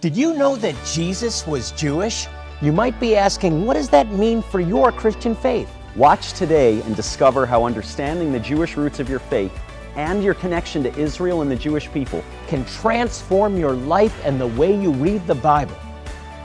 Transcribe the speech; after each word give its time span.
Did 0.00 0.16
you 0.16 0.32
know 0.34 0.54
that 0.54 0.76
Jesus 0.86 1.44
was 1.44 1.72
Jewish? 1.72 2.28
You 2.62 2.70
might 2.70 3.00
be 3.00 3.16
asking, 3.16 3.66
what 3.66 3.74
does 3.74 3.88
that 3.88 4.08
mean 4.12 4.42
for 4.42 4.60
your 4.60 4.92
Christian 4.92 5.34
faith? 5.34 5.68
Watch 5.96 6.34
today 6.34 6.80
and 6.82 6.94
discover 6.94 7.44
how 7.44 7.64
understanding 7.64 8.30
the 8.30 8.38
Jewish 8.38 8.76
roots 8.76 9.00
of 9.00 9.08
your 9.08 9.18
faith 9.18 9.50
and 9.96 10.22
your 10.22 10.34
connection 10.34 10.84
to 10.84 10.96
Israel 10.96 11.42
and 11.42 11.50
the 11.50 11.56
Jewish 11.56 11.90
people 11.90 12.22
Can 12.46 12.64
transform 12.66 13.56
your 13.56 13.72
life 13.72 14.16
and 14.24 14.40
the 14.40 14.46
way 14.46 14.72
you 14.80 14.92
read 14.92 15.26
the 15.26 15.34
Bible. 15.34 15.76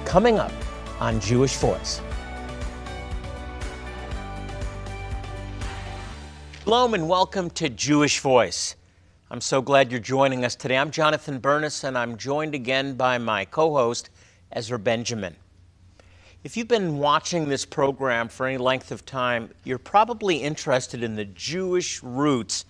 Coming 0.04 0.40
up 0.40 0.52
on 1.00 1.20
Jewish 1.20 1.56
Voice. 1.58 2.02
Shalom 6.64 6.96
and 6.96 7.08
welcome 7.08 7.52
to 7.52 7.70
Jewish 7.70 8.20
Voice. 8.20 8.76
I'm 9.34 9.42
so 9.42 9.64
glad 9.64 9.90
you're 9.90 10.00
joining 10.00 10.46
us 10.46 10.54
today. 10.54 10.78
I'm 10.78 10.92
Jonathan 10.92 11.40
Bernis 11.40 11.84
and 11.84 11.98
I'm 11.98 12.18
joined 12.18 12.54
again 12.54 12.94
by 12.94 13.18
my 13.18 13.46
co 13.46 13.74
host, 13.74 14.12
Ezra 14.52 14.78
Benjamin. 14.78 15.36
If 16.44 16.56
you've 16.56 16.68
been 16.68 17.00
watching 17.00 17.50
this 17.50 17.66
program 17.66 18.28
for 18.28 18.46
any 18.46 18.60
length 18.60 18.92
of 18.92 19.08
time, 19.08 19.50
you're 19.64 19.80
probably 19.80 20.36
interested 20.36 21.02
in 21.02 21.16
the 21.16 21.26
Jewish 21.26 22.04
roots 22.04 22.66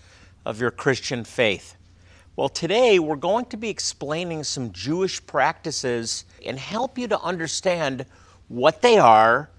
of 0.46 0.62
your 0.62 0.72
Christian 0.72 1.26
faith. 1.26 1.76
Well, 2.38 2.48
today 2.48 2.98
we're 2.98 3.18
going 3.18 3.44
to 3.48 3.58
be 3.58 3.68
explaining 3.68 4.46
some 4.46 4.72
Jewish 4.72 5.26
practices 5.26 6.24
and 6.46 6.58
help 6.58 6.98
you 6.98 7.10
to 7.10 7.20
understand 7.20 8.06
what 8.48 8.82
they 8.82 8.98
are 8.98 9.50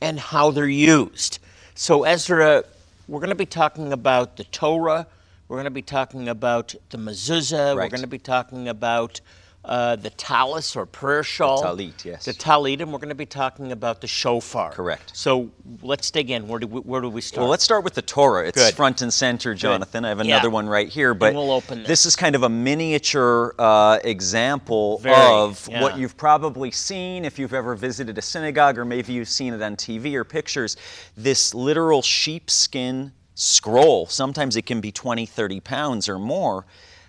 and 0.00 0.20
how 0.20 0.52
they're 0.52 0.68
used. 0.68 1.40
So, 1.74 2.04
Ezra, 2.04 2.62
we're 3.08 3.18
going 3.18 3.30
to 3.30 3.34
be 3.34 3.44
talking 3.44 3.92
about 3.92 4.36
the 4.36 4.44
Torah, 4.44 5.08
we're 5.48 5.56
going 5.56 5.64
to 5.64 5.70
be 5.70 5.82
talking 5.82 6.28
about 6.28 6.74
the 6.90 6.98
mezuzah, 6.98 7.74
we're 7.76 7.88
going 7.88 8.00
to 8.02 8.06
be 8.06 8.18
talking 8.18 8.68
about 8.68 9.20
uh, 9.64 9.96
the 9.96 10.10
talis 10.10 10.76
or 10.76 10.84
prayer 10.84 11.22
shawl. 11.22 11.62
The 11.62 11.84
talit, 11.86 12.04
yes. 12.04 12.24
The 12.26 12.32
talit, 12.32 12.80
and 12.80 12.92
we're 12.92 12.98
going 12.98 13.08
to 13.08 13.14
be 13.14 13.24
talking 13.26 13.72
about 13.72 14.00
the 14.02 14.06
shofar. 14.06 14.72
Correct. 14.72 15.16
So 15.16 15.50
let's 15.80 16.10
dig 16.10 16.30
in. 16.30 16.46
Where 16.48 16.60
do 16.60 16.66
we, 16.66 16.80
where 16.80 17.00
do 17.00 17.08
we 17.08 17.22
start? 17.22 17.42
Well, 17.42 17.50
let's 17.50 17.64
start 17.64 17.82
with 17.82 17.94
the 17.94 18.02
Torah. 18.02 18.46
It's 18.46 18.58
Good. 18.58 18.74
front 18.74 19.00
and 19.00 19.12
center, 19.12 19.54
Jonathan. 19.54 20.04
I 20.04 20.10
have 20.10 20.18
Yeah. 20.18 20.34
another 20.34 20.50
one 20.50 20.68
right 20.68 20.88
here, 20.88 21.14
but 21.14 21.32
we'll 21.34 21.50
open 21.50 21.78
this. 21.78 21.88
this 21.88 22.06
is 22.06 22.14
kind 22.16 22.34
of 22.34 22.42
a 22.42 22.48
miniature 22.48 23.54
uh, 23.58 24.00
example 24.04 24.98
Very, 24.98 25.16
of 25.16 25.66
yeah. 25.70 25.80
what 25.80 25.96
you've 25.96 26.16
probably 26.18 26.70
seen 26.70 27.24
if 27.24 27.38
you've 27.38 27.54
ever 27.54 27.74
visited 27.74 28.18
a 28.18 28.22
synagogue, 28.22 28.76
or 28.76 28.84
maybe 28.84 29.14
you've 29.14 29.28
seen 29.28 29.54
it 29.54 29.62
on 29.62 29.76
TV 29.76 30.14
or 30.14 30.24
pictures. 30.24 30.76
This 31.16 31.54
literal 31.54 32.02
sheepskin 32.02 33.12
scroll. 33.34 34.06
Sometimes 34.06 34.56
it 34.56 34.66
can 34.66 34.80
be 34.80 34.92
20, 34.92 35.26
30 35.26 35.60
pounds 35.60 36.08
or 36.08 36.18
more. 36.18 36.64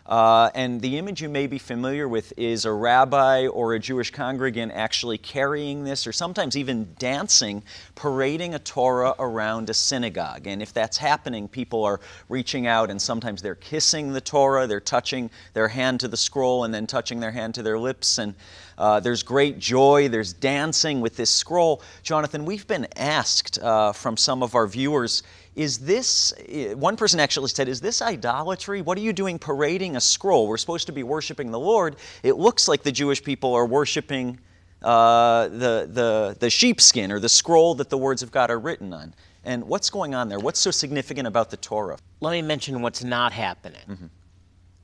Uh, 0.05 0.51
and 0.53 0.81
the 0.81 0.99
image 0.99 1.19
you 1.19 1.27
may 1.27 1.47
be 1.47 1.57
familiar 1.57 2.07
with 2.07 2.31
is 2.37 2.65
a 2.65 2.71
rabbi 2.71 3.47
or 3.47 3.73
a 3.73 3.79
Jewish 3.79 4.11
congregant 4.11 4.71
actually 4.71 5.17
carrying 5.17 5.83
this, 5.83 6.05
or 6.05 6.11
sometimes 6.11 6.55
even 6.55 6.93
dancing, 6.99 7.63
parading 7.95 8.53
a 8.53 8.59
Torah 8.59 9.15
around 9.17 9.67
a 9.71 9.73
synagogue. 9.73 10.45
And 10.45 10.61
if 10.61 10.71
that's 10.73 10.97
happening, 10.97 11.47
people 11.47 11.83
are 11.83 11.99
reaching 12.29 12.67
out 12.67 12.91
and 12.91 13.01
sometimes 13.01 13.41
they're 13.41 13.55
kissing 13.55 14.13
the 14.13 14.21
Torah, 14.21 14.67
they're 14.67 14.79
touching 14.79 15.31
their 15.53 15.69
hand 15.69 16.01
to 16.01 16.07
the 16.07 16.17
scroll 16.17 16.65
and 16.65 16.73
then 16.73 16.85
touching 16.85 17.19
their 17.19 17.31
hand 17.31 17.55
to 17.55 17.63
their 17.63 17.79
lips. 17.79 18.19
And 18.19 18.35
uh, 18.77 18.99
there's 18.99 19.23
great 19.23 19.57
joy, 19.57 20.07
there's 20.07 20.33
dancing 20.33 21.01
with 21.01 21.17
this 21.17 21.31
scroll. 21.31 21.81
Jonathan, 22.03 22.45
we've 22.45 22.67
been 22.67 22.87
asked 22.95 23.57
uh, 23.57 23.91
from 23.91 24.17
some 24.17 24.43
of 24.43 24.53
our 24.53 24.67
viewers 24.67 25.23
is 25.55 25.77
this, 25.79 26.33
eh, 26.47 26.73
one 26.73 26.97
person 26.97 27.19
actually 27.19 27.49
said, 27.49 27.67
is 27.67 27.79
this 27.81 28.01
idolatry? 28.01 28.81
What 28.81 28.97
are 28.97 29.01
you 29.01 29.13
doing 29.13 29.39
parading 29.39 29.95
a 29.95 30.01
scroll? 30.01 30.47
We're 30.47 30.57
supposed 30.57 30.87
to 30.87 30.93
be 30.93 31.03
worshiping 31.03 31.51
the 31.51 31.59
Lord. 31.59 31.95
It 32.23 32.33
looks 32.33 32.67
like 32.67 32.83
the 32.83 32.91
Jewish 32.91 33.23
people 33.23 33.53
are 33.53 33.65
worshiping 33.65 34.39
uh, 34.81 35.47
the, 35.47 35.89
the, 35.91 36.37
the 36.39 36.49
sheepskin 36.49 37.11
or 37.11 37.19
the 37.19 37.29
scroll 37.29 37.75
that 37.75 37.89
the 37.89 37.97
words 37.97 38.21
of 38.21 38.31
God 38.31 38.51
are 38.51 38.59
written 38.59 38.93
on. 38.93 39.13
And 39.43 39.63
what's 39.65 39.89
going 39.89 40.13
on 40.13 40.27
there? 40.27 40.39
What's 40.39 40.59
so 40.59 40.71
significant 40.71 41.27
about 41.27 41.49
the 41.49 41.57
Torah? 41.57 41.97
Let 42.19 42.31
me 42.31 42.41
mention 42.41 42.81
what's 42.81 43.03
not 43.03 43.31
happening. 43.31 43.81
Mm-hmm. 43.87 44.05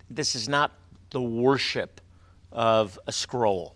This 0.09 0.35
is 0.35 0.47
not 0.47 0.71
the 1.09 1.21
worship 1.21 1.99
of 2.51 2.97
a 3.07 3.11
scroll. 3.11 3.75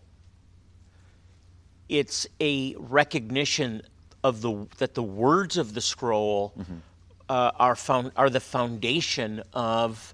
It's 1.89 2.27
a 2.39 2.75
recognition 2.77 3.81
of 4.27 4.41
the 4.41 4.53
that 4.77 4.93
the 4.95 5.03
words 5.03 5.55
of 5.57 5.67
the 5.75 5.81
scroll 5.81 6.53
Mm-hmm. 6.57 6.73
uh, 7.29 7.51
are 7.67 7.75
found 7.75 8.11
are 8.15 8.29
the 8.29 8.39
foundation 8.39 9.43
of 9.53 10.13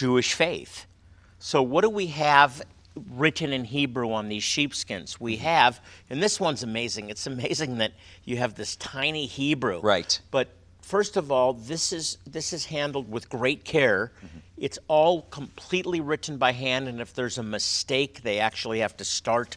Jewish 0.00 0.32
faith. 0.34 0.86
So 1.38 1.62
what 1.62 1.82
do 1.82 1.90
we 1.90 2.06
have 2.08 2.62
written 3.14 3.52
in 3.52 3.64
Hebrew 3.64 4.12
on 4.12 4.28
these 4.28 4.44
sheepskins? 4.44 5.20
We 5.20 5.34
Mm-hmm. 5.34 5.44
have, 5.44 5.80
and 6.10 6.22
this 6.22 6.38
one's 6.40 6.62
amazing. 6.62 7.10
It's 7.10 7.26
amazing 7.26 7.78
that 7.78 7.92
you 8.24 8.36
have 8.38 8.54
this 8.54 8.76
tiny 8.76 9.26
Hebrew. 9.26 9.80
Right. 9.80 10.20
But 10.30 10.48
first 10.80 11.16
of 11.16 11.30
all, 11.32 11.52
this 11.52 11.92
is 11.92 12.18
this 12.26 12.52
is 12.52 12.66
handled 12.66 13.10
with 13.10 13.28
great 13.28 13.64
care. 13.64 14.12
It's 14.56 14.78
all 14.88 15.22
completely 15.30 16.00
written 16.00 16.36
by 16.38 16.52
hand, 16.52 16.86
and 16.88 17.00
if 17.00 17.12
there's 17.14 17.38
a 17.38 17.42
mistake, 17.42 18.22
they 18.22 18.38
actually 18.38 18.78
have 18.80 18.96
to 18.98 19.04
start 19.04 19.56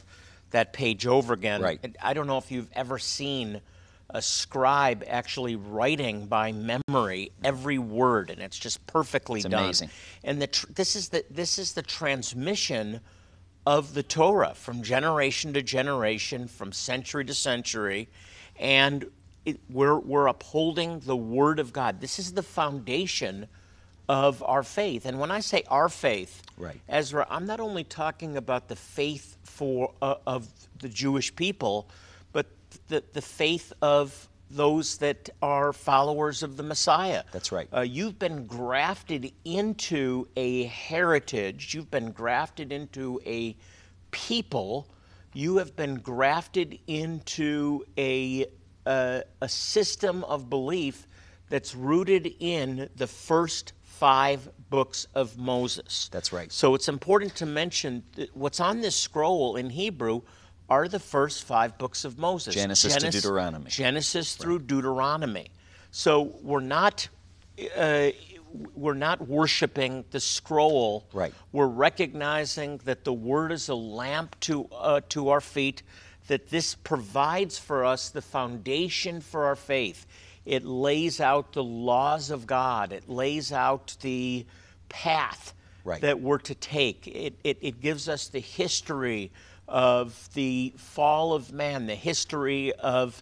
that 0.51 0.73
page 0.73 1.05
over 1.05 1.33
again. 1.33 1.61
Right. 1.61 1.79
And 1.83 1.95
I 2.01 2.13
don't 2.15 2.27
know 2.27 2.39
if 2.39 2.49
you've 2.51 2.71
ever 2.73 2.97
seen 2.99 3.61
a 4.09 4.21
scribe 4.21 5.03
actually 5.07 5.55
writing 5.55 6.27
by 6.27 6.51
memory 6.51 7.31
every 7.43 7.77
word, 7.79 8.29
and 8.29 8.41
it's 8.41 8.57
just 8.57 8.85
perfectly 8.87 9.39
It's 9.39 9.49
done. 9.49 9.63
amazing. 9.63 9.89
And 10.23 10.41
the 10.41 10.47
tr- 10.47 10.67
this 10.73 10.95
is 10.95 11.09
the 11.09 11.25
this 11.29 11.57
is 11.59 11.73
the 11.73 11.81
transmission 11.81 13.01
of 13.65 13.93
the 13.95 14.03
Torah 14.03 14.53
from 14.53 14.83
generation 14.83 15.53
to 15.53 15.61
generation, 15.61 16.47
from 16.47 16.71
century 16.71 17.25
to 17.25 17.33
century, 17.33 18.07
and 18.59 19.05
it, 19.43 19.59
we're 19.69 19.97
we're 19.99 20.27
upholding 20.27 20.99
the 20.99 21.15
Word 21.15 21.59
of 21.59 21.73
God. 21.73 21.99
This 21.99 22.19
is 22.19 22.33
the 22.33 22.43
foundation 22.43 23.47
of 24.07 24.43
our 24.43 24.61
faith. 24.61 25.07
And 25.07 25.19
when 25.19 25.31
I 25.31 25.39
say 25.39 25.63
our 25.67 25.89
faith, 25.89 26.43
Right. 26.57 26.79
Ezra, 26.87 27.25
I'm 27.29 27.47
not 27.47 27.59
only 27.59 27.83
talking 27.83 28.37
about 28.37 28.67
the 28.67 28.75
faith 28.75 29.35
for 29.43 29.93
uh, 30.01 30.15
of 30.27 30.47
the 30.79 30.89
Jewish 30.89 31.35
people, 31.35 31.89
the 32.87 33.03
the 33.13 33.21
faith 33.21 33.73
of 33.81 34.29
those 34.49 34.97
that 34.97 35.29
are 35.41 35.73
followers 35.73 36.43
of 36.43 36.55
the 36.55 36.63
Messiah. 36.63 37.23
That's 37.31 37.51
right. 37.51 37.67
Uh, 37.75 37.81
you've 37.81 38.19
been 38.19 38.45
grafted 38.45 39.33
into 39.43 40.27
a 40.35 40.63
heritage. 40.65 41.73
You've 41.73 41.89
been 41.89 42.11
grafted 42.11 42.71
into 42.71 43.19
a 43.25 43.55
people. 44.11 44.87
You 45.33 45.57
have 45.57 45.75
been 45.75 45.95
grafted 45.95 46.79
into 46.87 47.85
a 47.97 48.45
a, 48.87 49.23
a 49.41 49.49
system 49.49 50.23
of 50.25 50.49
belief 50.49 51.07
that's 51.49 51.75
rooted 51.75 52.35
in 52.39 52.89
the 52.95 53.07
first 53.07 53.73
five 53.81 54.49
books 54.69 55.07
of 55.15 55.37
Moses. 55.37 56.09
That's 56.11 56.33
right. 56.33 56.51
So 56.51 56.75
it's 56.75 56.87
important 56.87 57.35
to 57.35 57.45
mention 57.45 58.03
that 58.15 58.35
what's 58.35 58.59
on 58.59 58.81
this 58.81 58.95
scroll 58.95 59.55
in 59.55 59.69
Hebrew 59.69 60.21
are 60.69 60.87
the 60.87 60.99
first 60.99 61.43
five 61.43 61.77
books 61.77 62.05
of 62.05 62.17
Moses 62.17 62.55
Genesis 62.55 62.95
to 62.95 63.09
Deuteronomy. 63.09 63.69
Genesis 63.69 64.35
through 64.35 64.59
Deuteronomy. 64.59 65.47
So 65.91 66.35
we're 66.41 66.59
not 66.59 67.07
uh, 67.75 68.09
we're 68.73 68.93
not 68.93 69.27
worshiping 69.27 70.05
the 70.11 70.19
scroll. 70.19 71.05
Right. 71.13 71.33
We're 71.51 71.67
recognizing 71.67 72.79
that 72.85 73.03
the 73.03 73.13
Word 73.13 73.51
is 73.51 73.69
a 73.69 73.75
lamp 73.75 74.39
to 74.41 74.65
uh, 74.71 75.01
to 75.09 75.29
our 75.29 75.41
feet. 75.41 75.83
That 76.27 76.49
this 76.49 76.73
provides 76.73 77.59
for 77.59 77.85
us 77.85 78.09
the 78.09 78.21
foundation 78.21 79.21
for 79.21 79.45
our 79.45 79.55
faith. 79.55 80.07
It 80.43 80.65
lays 80.65 81.21
out 81.21 81.53
the 81.53 81.63
laws 81.63 82.31
of 82.31 82.47
God. 82.47 82.91
It 82.91 83.07
lays 83.07 83.51
out 83.51 83.95
the 84.01 84.45
path 84.89 85.53
Right. 85.83 86.01
that 86.01 86.19
we're 86.19 86.39
to 86.39 86.55
take. 86.55 87.05
It, 87.05 87.35
it, 87.43 87.59
it 87.61 87.79
gives 87.79 88.09
us 88.09 88.27
the 88.27 88.39
history 88.39 89.31
of 89.67 90.29
the 90.33 90.73
fall 90.77 91.33
of 91.33 91.51
man, 91.51 91.87
the 91.87 91.95
history 91.95 92.73
of, 92.73 93.21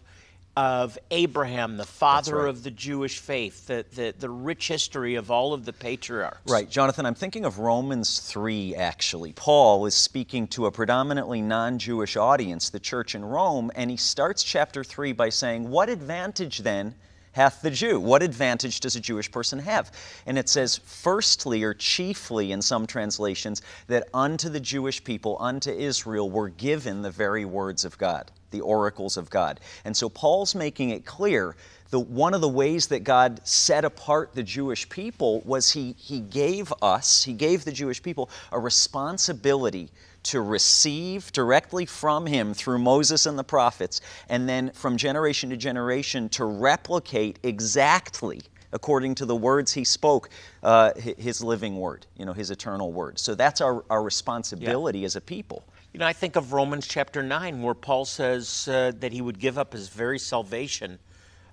of 0.56 0.98
Abraham, 1.10 1.76
the 1.76 1.84
father 1.84 2.36
right. 2.36 2.48
of 2.48 2.62
the 2.62 2.70
Jewish 2.70 3.18
faith, 3.18 3.66
the, 3.66 3.84
the, 3.94 4.14
the 4.18 4.30
rich 4.30 4.68
history 4.68 5.14
of 5.14 5.30
all 5.30 5.52
of 5.52 5.64
the 5.64 5.72
patriarchs. 5.72 6.50
Right, 6.50 6.68
Jonathan, 6.68 7.06
I'm 7.06 7.14
thinking 7.14 7.44
of 7.44 7.58
Romans 7.58 8.20
3, 8.20 8.74
actually. 8.74 9.32
Paul 9.32 9.86
is 9.86 9.94
speaking 9.94 10.46
to 10.48 10.66
a 10.66 10.70
predominantly 10.70 11.42
non 11.42 11.78
Jewish 11.78 12.16
audience, 12.16 12.70
the 12.70 12.80
church 12.80 13.14
in 13.14 13.24
Rome, 13.24 13.70
and 13.74 13.90
he 13.90 13.96
starts 13.96 14.42
chapter 14.42 14.84
3 14.84 15.12
by 15.12 15.30
saying, 15.30 15.70
What 15.70 15.88
advantage 15.88 16.58
then 16.58 16.94
hath 17.34 17.62
the 17.62 17.70
Jew? 17.70 18.00
What 18.00 18.22
advantage 18.22 18.80
does 18.80 18.96
a 18.96 19.00
Jewish 19.00 19.30
person 19.30 19.58
have? 19.58 19.92
And 20.24 20.38
it 20.38 20.48
says, 20.48 20.78
firstly, 20.78 21.62
or 21.62 21.74
chiefly 21.74 22.52
in 22.52 22.62
some 22.62 22.86
translations, 22.86 23.60
that 23.88 24.08
unto 24.14 24.48
the 24.48 24.60
Jewish 24.60 25.04
people, 25.04 25.36
unto 25.40 25.70
Israel, 25.70 26.30
were 26.30 26.48
given 26.48 27.02
the 27.02 27.10
very 27.10 27.44
words 27.44 27.84
of 27.84 27.98
God, 27.98 28.30
the 28.50 28.60
oracles 28.60 29.16
of 29.16 29.28
God. 29.30 29.60
And 29.84 29.96
so 29.96 30.08
Paul's 30.08 30.54
making 30.54 30.90
it 30.90 31.04
clear 31.04 31.56
the, 31.90 32.00
one 32.00 32.34
of 32.34 32.40
the 32.40 32.48
ways 32.48 32.86
that 32.88 33.04
God 33.04 33.40
set 33.46 33.84
apart 33.84 34.34
the 34.34 34.42
Jewish 34.42 34.88
people 34.88 35.40
was 35.42 35.70
he, 35.70 35.94
he 35.98 36.20
gave 36.20 36.72
us, 36.82 37.22
He 37.22 37.32
gave 37.32 37.64
the 37.64 37.72
Jewish 37.72 38.02
people 38.02 38.30
a 38.50 38.58
responsibility 38.58 39.90
to 40.24 40.40
receive 40.40 41.32
directly 41.32 41.86
from 41.86 42.26
him 42.26 42.54
through 42.54 42.78
Moses 42.78 43.26
and 43.26 43.38
the 43.38 43.44
prophets, 43.44 44.00
and 44.28 44.48
then 44.48 44.70
from 44.72 44.96
generation 44.96 45.50
to 45.50 45.56
generation 45.56 46.28
to 46.30 46.44
replicate 46.44 47.38
exactly 47.42 48.40
according 48.74 49.14
to 49.14 49.24
the 49.24 49.36
words 49.36 49.72
he 49.72 49.84
spoke, 49.84 50.28
uh, 50.62 50.92
his 50.94 51.42
living 51.42 51.76
word, 51.78 52.06
you 52.18 52.26
know, 52.26 52.32
his 52.32 52.50
eternal 52.50 52.92
word. 52.92 53.18
So 53.18 53.34
that's 53.34 53.60
our, 53.60 53.84
our 53.88 54.02
responsibility 54.02 55.00
yeah. 55.00 55.06
as 55.06 55.16
a 55.16 55.20
people. 55.20 55.64
You 55.92 56.00
know, 56.00 56.06
I 56.06 56.12
think 56.12 56.34
of 56.34 56.52
Romans 56.52 56.88
chapter 56.88 57.22
9, 57.22 57.62
where 57.62 57.74
Paul 57.74 58.04
says 58.04 58.68
uh, 58.68 58.90
that 58.98 59.12
he 59.12 59.22
would 59.22 59.38
give 59.38 59.58
up 59.58 59.72
his 59.72 59.88
very 59.88 60.18
salvation, 60.18 60.98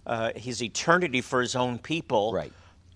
uh, 0.08 0.32
his 0.36 0.64
eternity 0.64 1.22
for 1.22 1.42
his 1.42 1.56
own 1.56 1.78
people. 1.78 2.34
Right. 2.34 2.52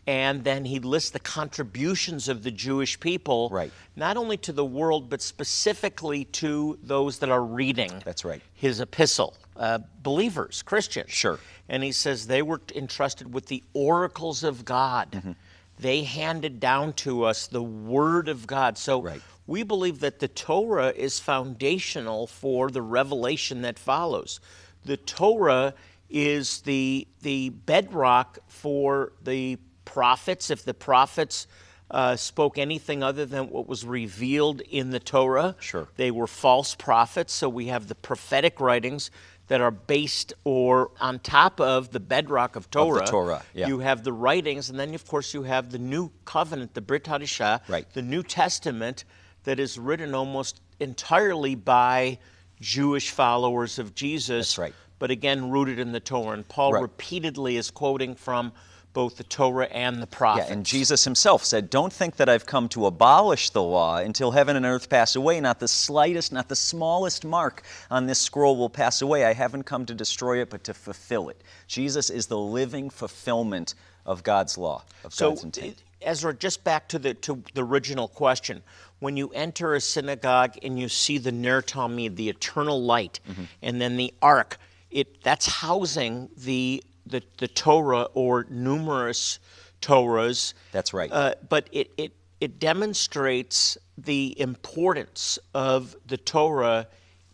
And 0.07 0.43
then 0.43 0.65
he 0.65 0.79
lists 0.79 1.09
the 1.09 1.19
contributions 1.19 2.27
of 2.29 2.43
the 2.43 2.51
Jewish 2.51 2.99
people, 2.99 3.49
right. 3.51 3.71
not 3.95 4.17
only 4.17 4.37
to 4.37 4.51
the 4.51 4.65
world, 4.65 5.09
but 5.09 5.21
specifically 5.21 6.25
to 6.25 6.77
those 6.83 7.19
that 7.19 7.29
are 7.29 7.43
reading 7.43 7.91
That's 8.05 8.23
right. 8.23 8.41
his 8.53 8.79
epistle, 8.79 9.35
uh, 9.57 9.79
believers, 10.03 10.61
Christians. 10.61 11.11
Sure. 11.11 11.39
And 11.67 11.83
he 11.83 11.91
says 11.91 12.27
they 12.27 12.43
were 12.43 12.61
entrusted 12.75 13.33
with 13.33 13.47
the 13.47 13.63
oracles 13.73 14.43
of 14.43 14.63
God. 14.63 15.11
Mm-hmm. 15.11 15.31
They 15.79 16.03
handed 16.03 16.59
down 16.59 16.93
to 16.93 17.23
us 17.23 17.47
the 17.47 17.63
Word 17.63 18.29
of 18.29 18.45
God. 18.45 18.77
So 18.77 19.01
right 19.01 19.21
we 19.47 19.63
believe 19.63 19.99
that 19.99 20.19
the 20.19 20.27
Torah 20.27 20.91
is 20.95 21.19
foundational 21.19 22.27
for 22.27 22.71
the 22.71 22.81
revelation 22.81 23.61
that 23.61 23.77
follows. 23.77 24.39
The 24.85 24.97
Torah 24.97 25.73
is 26.09 26.61
the, 26.61 27.07
the 27.21 27.49
bedrock 27.49 28.39
for 28.47 29.13
the 29.23 29.57
prophets. 29.85 30.49
If 30.49 30.65
the 30.65 30.73
prophets 30.73 31.47
uh, 31.91 32.15
spoke 32.15 32.57
anything 32.57 33.03
other 33.03 33.25
than 33.25 33.49
what 33.49 33.67
was 33.67 33.85
revealed 33.85 34.61
in 34.61 34.89
the 34.89 34.99
Torah, 34.99 35.55
sure. 35.59 35.87
they 35.95 36.11
were 36.11 36.27
false 36.27 36.75
prophets. 36.75 37.33
So 37.33 37.47
we 37.47 37.67
have 37.67 37.87
the 37.87 37.95
prophetic 37.95 38.59
writings 38.59 39.11
that 39.47 39.61
are 39.61 39.71
based 39.71 40.33
or 40.43 40.91
on 40.99 41.19
top 41.19 41.61
of 41.61 41.91
the 41.91 41.99
bedrock 41.99 42.55
of 42.55 42.69
Torah. 42.71 43.03
Of 43.03 43.09
Torah 43.09 43.43
yeah. 43.53 43.67
You 43.67 43.79
have 43.79 44.03
the 44.03 44.13
writings, 44.13 44.69
and 44.69 44.79
then 44.79 44.93
of 44.95 45.07
course 45.07 45.33
you 45.33 45.43
have 45.43 45.71
the 45.71 45.77
new 45.77 46.11
covenant, 46.25 46.73
the 46.73 46.81
Brit 46.81 47.03
Hadashah, 47.03 47.61
right. 47.67 47.87
the 47.93 48.01
New 48.01 48.23
Testament 48.23 49.05
that 49.43 49.59
is 49.59 49.77
written 49.77 50.15
almost 50.15 50.61
entirely 50.79 51.53
by 51.53 52.17
Jewish 52.59 53.11
followers 53.11 53.77
of 53.77 53.93
Jesus. 53.93 54.47
That's 54.47 54.57
right. 54.57 54.73
But 54.97 55.11
again, 55.11 55.51
rooted 55.51 55.77
in 55.77 55.91
the 55.91 55.99
Torah. 55.99 56.33
And 56.33 56.47
Paul 56.47 56.73
right. 56.73 56.81
repeatedly 56.81 57.57
is 57.57 57.69
quoting 57.69 58.15
from 58.15 58.53
both 58.95 59.17
the 59.17 59.23
Torah 59.25 59.67
and 59.67 60.01
the 60.01 60.07
prophets. 60.07 60.47
Yeah, 60.47 60.53
and 60.53 60.65
Jesus 60.65 61.03
himself 61.03 61.45
said, 61.45 61.69
Don't 61.69 61.93
think 61.93 62.15
that 62.15 62.29
I've 62.29 62.47
come 62.47 62.67
to 62.69 62.87
abolish 62.87 63.51
the 63.51 63.61
law 63.61 63.97
until 63.97 64.31
heaven 64.31 64.55
and 64.55 64.65
earth 64.65 64.89
pass 64.89 65.15
away. 65.15 65.39
Not 65.39 65.59
the 65.59 65.67
slightest, 65.67 66.31
not 66.31 66.47
the 66.47 66.55
smallest 66.55 67.25
mark 67.25 67.61
on 67.91 68.07
this 68.07 68.19
scroll 68.19 68.55
will 68.55 68.69
pass 68.69 69.03
away. 69.03 69.25
I 69.25 69.33
haven't 69.33 69.63
come 69.63 69.85
to 69.85 69.93
destroy 69.93 70.41
it, 70.41 70.49
but 70.49 70.63
to 70.63 70.73
fulfill 70.73 71.29
it. 71.29 71.43
Jesus 71.67 72.09
is 72.09 72.25
the 72.25 72.39
living 72.39 72.89
fulfillment 72.89 73.75
of 74.05 74.23
God's 74.23 74.57
law, 74.57 74.83
of 75.03 75.13
so, 75.13 75.29
God's 75.29 75.43
intent. 75.43 75.83
Ezra, 76.01 76.33
just 76.33 76.63
back 76.63 76.87
to 76.89 76.97
the 76.97 77.13
to 77.15 77.43
the 77.53 77.63
original 77.63 78.07
question 78.07 78.63
when 78.99 79.17
you 79.17 79.29
enter 79.33 79.75
a 79.75 79.81
synagogue 79.81 80.55
and 80.63 80.79
you 80.79 80.87
see 80.87 81.17
the 81.17 81.31
Ner 81.31 81.61
Tamid, 81.61 82.15
the 82.15 82.29
eternal 82.29 82.81
light, 82.81 83.19
mm-hmm. 83.29 83.43
and 83.61 83.81
then 83.81 83.97
the 83.97 84.13
ark, 84.21 84.57
it 84.89 85.21
that's 85.21 85.45
housing 85.47 86.29
the 86.37 86.81
the, 87.05 87.21
the 87.37 87.47
Torah 87.47 88.07
or 88.13 88.45
numerous 88.49 89.39
Torahs. 89.81 90.53
That's 90.71 90.93
right. 90.93 91.11
Uh, 91.11 91.35
but 91.47 91.69
it, 91.71 91.91
it 91.97 92.13
it 92.41 92.59
demonstrates 92.59 93.77
the 93.97 94.39
importance 94.39 95.39
of 95.53 95.95
the 96.05 96.17
Torah 96.17 96.87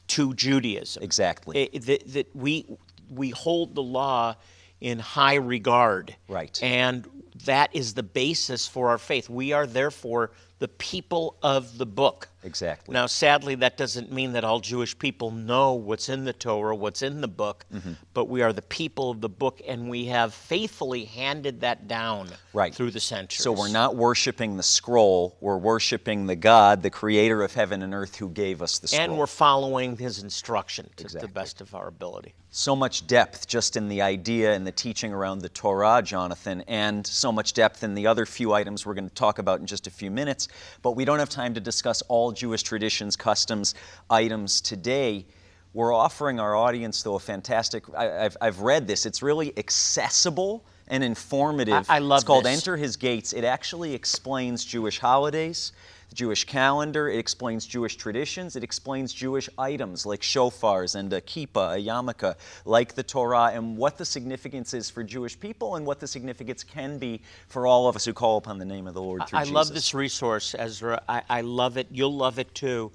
to 0.07 0.33
Judaism. 0.33 1.01
Exactly. 1.03 1.69
That, 1.73 2.07
that 2.13 2.35
we 2.35 2.65
we 3.09 3.29
hold 3.29 3.75
the 3.75 3.83
law 3.83 4.35
in 4.79 4.99
high 4.99 5.35
regard. 5.35 6.15
Right. 6.27 6.57
And 6.61 7.07
that 7.45 7.69
is 7.73 7.93
the 7.93 8.03
basis 8.03 8.67
for 8.67 8.89
our 8.89 8.97
faith. 8.97 9.29
We 9.29 9.53
are 9.53 9.65
therefore 9.65 10.31
the 10.61 10.67
people 10.67 11.37
of 11.41 11.79
the 11.79 11.87
book. 11.87 12.29
Exactly. 12.43 12.93
Now, 12.93 13.07
sadly, 13.07 13.55
that 13.55 13.77
doesn't 13.77 14.11
mean 14.11 14.33
that 14.33 14.43
all 14.43 14.59
Jewish 14.59 14.97
people 14.97 15.31
know 15.31 15.73
what's 15.73 16.07
in 16.07 16.23
the 16.23 16.33
Torah, 16.33 16.75
what's 16.75 17.01
in 17.01 17.19
the 17.19 17.27
book, 17.27 17.65
mm-hmm. 17.73 17.93
but 18.13 18.25
we 18.29 18.43
are 18.43 18.53
the 18.53 18.61
people 18.61 19.09
of 19.09 19.21
the 19.21 19.29
book, 19.29 19.59
and 19.67 19.89
we 19.89 20.05
have 20.05 20.35
faithfully 20.35 21.05
handed 21.05 21.61
that 21.61 21.87
down 21.87 22.29
right. 22.53 22.75
through 22.75 22.91
the 22.91 22.99
centuries. 22.99 23.43
So 23.43 23.51
we're 23.51 23.69
not 23.69 23.95
worshiping 23.95 24.55
the 24.55 24.63
scroll, 24.63 25.35
we're 25.41 25.57
worshiping 25.57 26.27
the 26.27 26.35
God, 26.35 26.83
the 26.83 26.91
creator 26.91 27.41
of 27.41 27.55
heaven 27.55 27.81
and 27.81 27.95
earth, 27.95 28.15
who 28.15 28.29
gave 28.29 28.61
us 28.61 28.77
the 28.77 28.87
scroll. 28.87 29.03
And 29.03 29.17
we're 29.17 29.25
following 29.25 29.97
his 29.97 30.21
instruction 30.21 30.89
to 30.97 31.03
exactly. 31.03 31.27
the 31.27 31.33
best 31.33 31.61
of 31.61 31.73
our 31.73 31.87
ability. 31.87 32.35
So 32.53 32.75
much 32.75 33.07
depth 33.07 33.47
just 33.47 33.77
in 33.77 33.87
the 33.87 34.01
idea 34.01 34.53
and 34.53 34.67
the 34.67 34.73
teaching 34.73 35.13
around 35.13 35.39
the 35.39 35.49
Torah, 35.49 36.01
Jonathan, 36.03 36.63
and 36.67 37.07
so 37.07 37.31
much 37.31 37.53
depth 37.53 37.81
in 37.81 37.95
the 37.95 38.07
other 38.07 38.25
few 38.25 38.51
items 38.51 38.85
we're 38.85 38.93
going 38.93 39.07
to 39.07 39.15
talk 39.15 39.39
about 39.39 39.61
in 39.61 39.65
just 39.65 39.87
a 39.87 39.91
few 39.91 40.11
minutes. 40.11 40.49
But 40.81 40.91
we 40.91 41.05
don't 41.05 41.19
have 41.19 41.29
time 41.29 41.53
to 41.53 41.59
discuss 41.59 42.01
all 42.03 42.31
Jewish 42.31 42.63
traditions, 42.63 43.15
customs, 43.15 43.75
items 44.09 44.61
today. 44.61 45.25
We're 45.73 45.93
offering 45.93 46.39
our 46.39 46.55
audience, 46.55 47.01
though, 47.01 47.15
a 47.15 47.19
fantastic. 47.19 47.83
I, 47.95 48.05
have 48.05 48.37
I've 48.41 48.59
read 48.59 48.87
this. 48.87 49.05
It's 49.05 49.21
really 49.21 49.57
accessible 49.57 50.65
and 50.91 51.03
informative. 51.03 51.89
I, 51.89 51.95
I 51.95 51.99
love 51.99 52.19
It's 52.19 52.23
called 52.25 52.45
this. 52.45 52.59
Enter 52.59 52.77
His 52.77 52.97
Gates. 52.97 53.33
It 53.33 53.43
actually 53.43 53.95
explains 53.95 54.63
Jewish 54.63 54.99
holidays 54.99 55.71
the 56.11 56.15
Jewish 56.15 56.43
calendar, 56.43 57.07
it 57.07 57.17
explains 57.17 57.65
Jewish 57.65 57.95
traditions, 57.95 58.57
it 58.57 58.65
explains 58.65 59.13
Jewish 59.13 59.47
items 59.57 60.05
like 60.05 60.19
shofars 60.19 60.95
and 60.95 61.11
a 61.13 61.21
kippah, 61.21 61.77
a 61.77 61.81
yarmulke, 61.81 62.35
like 62.65 62.95
the 62.95 63.03
Torah, 63.03 63.51
and 63.53 63.77
what 63.77 63.97
the 63.97 64.03
significance 64.03 64.73
is 64.73 64.89
for 64.89 65.05
Jewish 65.05 65.39
people 65.39 65.77
and 65.77 65.85
what 65.85 66.01
the 66.01 66.07
significance 66.07 66.65
can 66.65 66.97
be 66.97 67.21
for 67.47 67.65
all 67.65 67.87
of 67.87 67.95
us 67.95 68.03
who 68.03 68.11
call 68.11 68.35
upon 68.35 68.57
the 68.57 68.65
name 68.65 68.87
of 68.87 68.93
the 68.93 69.01
Lord 69.01 69.25
through 69.25 69.39
I 69.39 69.43
Jesus. 69.43 69.55
love 69.55 69.73
this 69.73 69.93
resource, 69.93 70.53
Ezra. 70.59 71.01
I, 71.07 71.21
I 71.29 71.41
love 71.41 71.77
it. 71.77 71.87
You'll 71.91 72.13
love 72.13 72.39
it 72.39 72.53
too. 72.53 72.91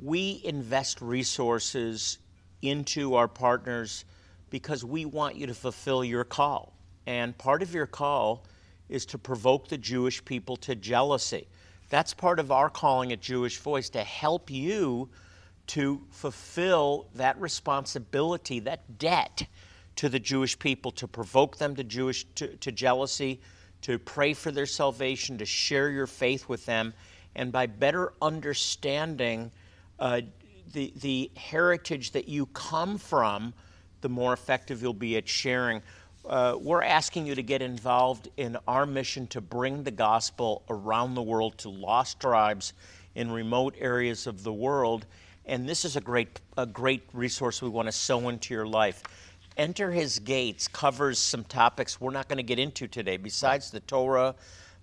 We 0.00 0.40
invest 0.42 1.00
resources 1.00 2.18
into 2.62 3.14
our 3.14 3.28
partners 3.28 4.04
because 4.50 4.84
we 4.84 5.04
want 5.04 5.36
you 5.36 5.46
to 5.46 5.54
fulfill 5.54 6.04
your 6.04 6.24
call. 6.24 6.73
And 7.06 7.36
part 7.36 7.62
of 7.62 7.74
your 7.74 7.86
call 7.86 8.44
is 8.88 9.06
to 9.06 9.18
provoke 9.18 9.68
the 9.68 9.78
Jewish 9.78 10.24
people 10.24 10.56
to 10.58 10.74
jealousy. 10.74 11.46
That's 11.90 12.14
part 12.14 12.38
of 12.38 12.50
our 12.50 12.70
calling 12.70 13.12
at 13.12 13.20
Jewish 13.20 13.58
Voice 13.58 13.90
to 13.90 14.02
help 14.02 14.50
you 14.50 15.08
to 15.68 16.02
fulfill 16.10 17.06
that 17.14 17.40
responsibility, 17.40 18.60
that 18.60 18.98
debt 18.98 19.46
to 19.96 20.08
the 20.08 20.18
Jewish 20.18 20.58
people, 20.58 20.90
to 20.92 21.08
provoke 21.08 21.56
them 21.56 21.76
to 21.76 21.84
Jewish 21.84 22.24
to, 22.34 22.48
to 22.56 22.72
jealousy, 22.72 23.40
to 23.82 23.98
pray 23.98 24.34
for 24.34 24.50
their 24.50 24.66
salvation, 24.66 25.38
to 25.38 25.46
share 25.46 25.90
your 25.90 26.06
faith 26.06 26.48
with 26.48 26.66
them, 26.66 26.92
and 27.34 27.52
by 27.52 27.66
better 27.66 28.12
understanding 28.20 29.50
uh, 29.98 30.20
the 30.72 30.92
the 30.96 31.30
heritage 31.36 32.10
that 32.12 32.28
you 32.28 32.46
come 32.46 32.98
from, 32.98 33.54
the 34.00 34.08
more 34.08 34.32
effective 34.32 34.82
you'll 34.82 34.92
be 34.92 35.16
at 35.16 35.28
sharing 35.28 35.80
uh, 36.26 36.56
we're 36.60 36.82
asking 36.82 37.26
you 37.26 37.34
to 37.34 37.42
get 37.42 37.62
involved 37.62 38.28
in 38.36 38.56
our 38.66 38.86
mission 38.86 39.26
to 39.28 39.40
bring 39.40 39.82
the 39.82 39.90
gospel 39.90 40.62
around 40.68 41.14
the 41.14 41.22
world 41.22 41.58
to 41.58 41.68
lost 41.68 42.20
tribes 42.20 42.72
in 43.14 43.30
remote 43.30 43.74
areas 43.78 44.26
of 44.26 44.42
the 44.42 44.52
world. 44.52 45.06
And 45.46 45.68
this 45.68 45.84
is 45.84 45.96
a 45.96 46.00
great, 46.00 46.40
a 46.56 46.66
great 46.66 47.02
resource 47.12 47.60
we 47.60 47.68
want 47.68 47.86
to 47.86 47.92
sow 47.92 48.28
into 48.28 48.54
your 48.54 48.66
life. 48.66 49.02
Enter 49.56 49.92
His 49.92 50.18
Gates 50.18 50.66
covers 50.66 51.18
some 51.18 51.44
topics 51.44 52.00
we're 52.00 52.10
not 52.10 52.28
going 52.28 52.38
to 52.38 52.42
get 52.42 52.58
into 52.58 52.88
today. 52.88 53.18
Besides 53.18 53.70
the 53.70 53.80
Torah, 53.80 54.34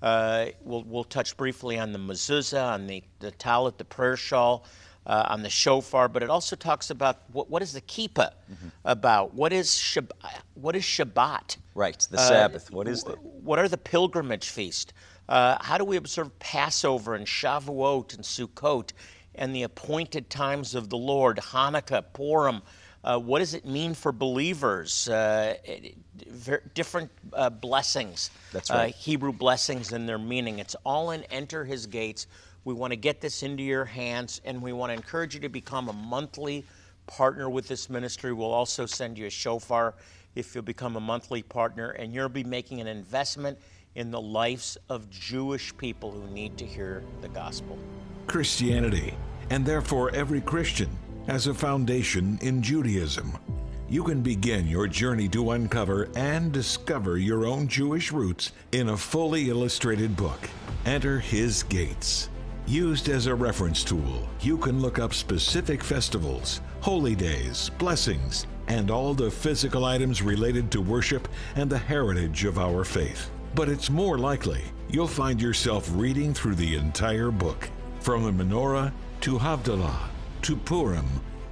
uh, 0.02 0.46
we'll, 0.62 0.84
we'll 0.84 1.04
touch 1.04 1.36
briefly 1.38 1.78
on 1.78 1.92
the 1.92 2.00
mezuzah, 2.00 2.74
on 2.74 2.88
the, 2.88 3.04
the 3.20 3.32
talit, 3.34 3.78
the 3.78 3.86
prayer 3.86 4.16
shawl, 4.16 4.66
uh, 5.06 5.26
on 5.30 5.42
the 5.42 5.50
shofar, 5.50 6.08
but 6.08 6.24
it 6.24 6.30
also 6.30 6.56
talks 6.56 6.90
about 6.90 7.18
what, 7.32 7.50
what 7.50 7.62
is 7.62 7.74
the 7.74 7.82
kippah 7.82 8.32
mm-hmm. 8.52 8.68
about? 8.86 9.34
What 9.34 9.52
is, 9.54 9.70
Shab- 9.70 10.12
what 10.54 10.76
is 10.76 10.84
Shabbat? 10.84 11.58
Right, 11.74 12.08
the 12.12 12.18
uh, 12.18 12.28
Sabbath. 12.28 12.72
What 12.72 12.88
is 12.88 13.06
it? 13.06 13.18
What 13.22 13.60
are 13.60 13.68
the 13.68 13.78
pilgrimage 13.78 14.50
feast? 14.50 14.94
Uh, 15.28 15.58
how 15.62 15.78
do 15.78 15.86
we 15.86 15.98
observe 15.98 16.38
Passover 16.40 17.16
and 17.16 17.26
Shavuot 17.26 18.16
and 18.16 18.24
Sukkot 18.24 18.92
and 19.36 19.56
the 19.56 19.64
appointed 19.64 20.30
times 20.30 20.76
of 20.76 20.90
the 20.90 20.98
Lord, 20.98 21.38
Hanukkah, 21.38 22.04
Purim? 22.14 22.62
Uh, 23.04 23.18
what 23.18 23.40
does 23.40 23.56
it 23.56 23.66
mean 23.66 23.96
for 23.96 24.12
believers? 24.12 25.10
Uh, 25.10 25.56
different 26.76 27.10
uh, 27.34 27.50
blessings. 27.50 28.30
That's 28.52 28.70
right. 28.70 28.94
Hebrew 28.94 29.34
blessings 29.34 29.92
and 29.92 30.08
their 30.08 30.20
meaning. 30.20 30.60
It's 30.60 30.76
all 30.86 31.12
in 31.12 31.24
Enter 31.26 31.66
His 31.66 31.88
Gates. 31.88 32.28
We 32.64 32.74
want 32.74 32.92
to 32.92 32.98
get 32.98 33.22
this 33.22 33.44
into 33.44 33.64
your 33.64 33.86
hands, 33.86 34.42
and 34.46 34.62
we 34.62 34.74
want 34.74 34.92
to 34.92 34.96
encourage 34.96 35.34
you 35.34 35.42
to 35.42 35.50
become 35.50 35.90
a 35.90 35.94
monthly 35.94 36.66
partner 37.08 37.50
with 37.50 37.68
this 37.68 37.90
ministry. 37.90 38.34
We'll 38.34 38.52
also 38.52 38.86
send 38.86 39.18
you 39.18 39.26
a 39.26 39.32
shofar 39.32 39.96
if 40.36 40.54
you'll 40.54 40.64
become 40.64 40.96
a 40.96 41.02
monthly 41.02 41.42
partner, 41.42 41.92
and 41.92 42.14
you'll 42.14 42.30
be 42.30 42.44
making 42.44 42.82
an 42.82 42.88
investment 42.88 43.58
in 43.96 44.12
the 44.12 44.22
lives 44.22 44.78
of 44.90 45.10
Jewish 45.10 45.76
people 45.78 46.12
who 46.12 46.28
need 46.34 46.58
to 46.58 46.66
hear 46.66 47.04
the 47.22 47.28
gospel. 47.30 47.78
Christianity 48.28 49.16
and 49.52 49.66
therefore 49.66 50.10
every 50.16 50.40
Christian, 50.42 50.90
as 51.28 51.46
a 51.46 51.54
foundation 51.54 52.40
in 52.42 52.62
Judaism. 52.62 53.38
You 53.90 54.04
can 54.04 54.22
begin 54.22 54.66
your 54.66 54.88
journey 54.88 55.28
to 55.30 55.52
uncover 55.52 56.08
and 56.16 56.54
discover 56.54 57.18
your 57.18 57.46
own 57.46 57.68
Jewish 57.68 58.14
roots 58.14 58.54
in 58.72 58.90
a 58.90 58.98
fully 58.98 59.50
illustrated 59.50 60.16
book. 60.16 60.50
Enter 60.86 61.20
His 61.20 61.64
Gates. 61.64 62.31
Used 62.68 63.10
as 63.10 63.26
a 63.26 63.36
reference 63.36 63.84
tool, 63.84 64.30
you 64.40 64.58
can 64.58 64.82
look 64.82 65.00
up 65.00 65.14
specific 65.14 65.84
festivals, 65.84 66.62
holy 66.80 67.16
days, 67.16 67.70
blessings, 67.78 68.46
and 68.68 68.92
all 68.92 69.14
the 69.14 69.32
physical 69.32 69.84
items 69.84 70.22
related 70.22 70.72
to 70.72 70.82
worship 70.82 71.28
and 71.56 71.70
the 71.70 71.78
heritage 71.78 72.46
of 72.46 72.60
our 72.60 72.84
faith. 72.84 73.30
But 73.56 73.68
it's 73.68 73.90
more 73.90 74.18
likely 74.18 74.64
you'll 74.90 75.08
find 75.08 75.42
yourself 75.42 75.90
reading 75.94 76.34
through 76.34 76.56
the 76.56 76.76
entire 76.76 77.32
book, 77.32 77.70
from 78.00 78.24
the 78.24 78.44
menorah 78.44 78.94
to 79.22 79.38
Havdalah 79.38 80.10
to 80.44 80.56
Purim 80.56 81.08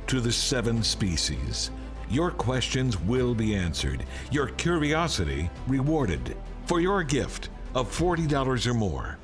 to 0.07 0.19
the 0.19 0.31
seven 0.31 0.81
species. 0.81 1.71
Your 2.09 2.31
questions 2.31 2.99
will 3.01 3.35
be 3.35 3.55
answered, 3.55 4.05
your 4.31 4.47
curiosity 4.47 5.49
rewarded. 5.67 6.35
For 6.65 6.79
your 6.79 7.03
gift 7.03 7.49
of 7.75 7.91
$40 7.95 8.67
or 8.67 8.73
more, 8.73 9.17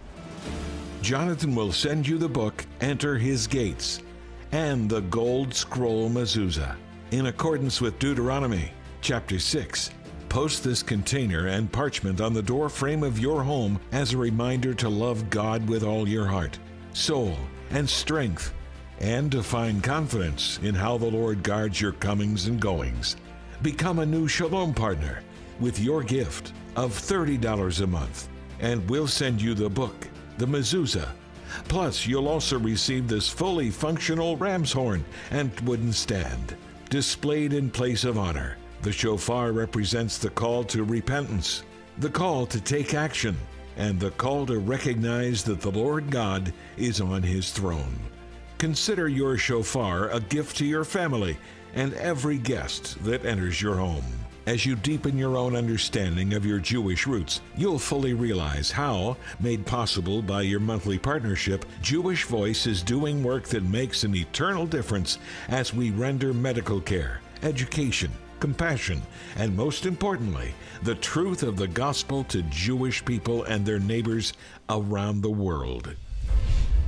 Jonathan 1.06 1.54
will 1.54 1.72
send 1.72 2.08
you 2.08 2.18
the 2.18 2.28
book 2.28 2.66
Enter 2.82 3.16
His 3.16 3.46
Gates 3.46 4.02
and 4.52 4.90
the 4.90 5.02
Gold 5.02 5.54
Scroll 5.54 6.10
Mezuzah. 6.10 6.76
In 7.12 7.28
accordance 7.28 7.80
with 7.80 8.00
Deuteronomy 8.00 8.72
chapter 9.02 9.38
6, 9.38 9.92
post 10.30 10.64
this 10.64 10.82
container 10.82 11.46
and 11.46 11.72
parchment 11.72 12.22
on 12.22 12.34
the 12.34 12.42
door 12.42 12.70
frame 12.70 13.04
of 13.04 13.20
your 13.20 13.44
home 13.44 13.80
as 13.92 14.14
a 14.14 14.18
reminder 14.18 14.74
to 14.74 14.90
love 14.90 15.30
God 15.30 15.70
with 15.70 15.84
all 15.84 16.10
your 16.10 16.26
heart, 16.26 16.58
soul, 16.94 17.38
and 17.70 17.88
strength, 17.88 18.52
and 19.00 19.32
to 19.32 19.44
find 19.44 19.84
confidence 19.84 20.60
in 20.64 20.74
how 20.74 20.98
the 20.98 21.06
Lord 21.06 21.44
guards 21.44 21.80
your 21.80 21.92
comings 21.92 22.48
and 22.48 22.60
goings. 22.60 23.16
Become 23.62 24.00
a 24.00 24.08
new 24.08 24.28
Shalom 24.28 24.74
partner 24.74 25.22
with 25.60 25.78
your 25.80 26.02
gift 26.02 26.52
of 26.76 26.94
$30 26.94 27.82
a 27.82 27.86
month, 27.86 28.28
and 28.60 28.90
we'll 28.90 29.06
send 29.06 29.40
you 29.40 29.54
the 29.54 29.70
book, 29.70 30.08
the 30.38 30.46
Mezuzah. 30.46 31.10
Plus, 31.68 32.06
you'll 32.06 32.27
also 32.27 32.60
receive 32.60 33.08
this 33.08 33.30
fully 33.30 33.70
functional 33.70 34.36
ram's 34.38 34.72
horn 34.72 35.06
and 35.32 35.58
wooden 35.62 35.94
stand, 35.94 36.56
displayed 36.89 37.54
in 37.54 37.70
place 37.70 38.04
of 38.04 38.18
honor. 38.18 38.58
The 38.82 38.92
shofar 38.92 39.51
represents 39.51 40.18
the 40.18 40.30
call 40.30 40.63
to 40.65 40.84
repentance, 40.84 41.63
the 42.00 42.10
call 42.10 42.46
to 42.48 42.60
take 42.60 42.94
action, 42.94 43.38
and 43.77 44.00
the 44.00 44.12
call 44.12 44.46
to 44.46 44.60
recognize 44.60 45.44
that 45.44 45.62
the 45.62 45.72
Lord 45.72 46.10
God 46.10 46.54
is 46.77 47.01
on 47.01 47.24
his 47.24 47.51
throne. 47.51 48.00
Consider 48.58 49.08
your 49.10 49.38
shofar 49.38 50.10
a 50.10 50.20
gift 50.20 50.58
to 50.58 50.65
your 50.65 50.86
family 50.86 51.38
and 51.74 51.94
every 51.96 52.38
guest 52.38 53.04
that 53.04 53.25
enters 53.25 53.62
your 53.62 53.75
home. 53.75 54.06
As 54.46 54.64
you 54.64 54.75
deepen 54.75 55.18
your 55.18 55.38
own 55.38 55.56
understanding 55.56 56.36
of 56.36 56.46
your 56.46 56.60
Jewish 56.60 57.08
roots, 57.08 57.42
you'll 57.58 57.80
fully 57.80 58.14
realize 58.14 58.70
how, 58.70 59.18
made 59.40 59.66
possible 59.66 60.22
by 60.22 60.44
your 60.44 60.60
monthly 60.60 61.00
partnership, 61.00 61.66
Jewish 61.82 62.25
Voice 62.25 62.68
is 62.68 62.84
doing 62.84 63.24
work 63.24 63.46
that 63.46 63.64
makes 63.64 64.04
an 64.04 64.16
eternal 64.16 64.68
difference 64.68 65.18
as 65.50 65.74
we 65.74 65.90
render 65.90 66.32
medical 66.32 66.80
care, 66.80 67.22
education, 67.42 68.12
compassion, 68.40 69.02
and 69.36 69.58
most 69.58 69.88
importantly, 69.88 70.54
the 70.84 70.94
truth 70.94 71.42
of 71.42 71.58
the 71.58 71.68
gospel 71.68 72.24
to 72.25 72.44
Jewish 72.44 73.04
people 73.04 73.46
and 73.46 73.66
their 73.66 73.80
neighbors 73.80 74.34
around 74.70 75.22
the 75.22 75.32
world. 75.32 75.96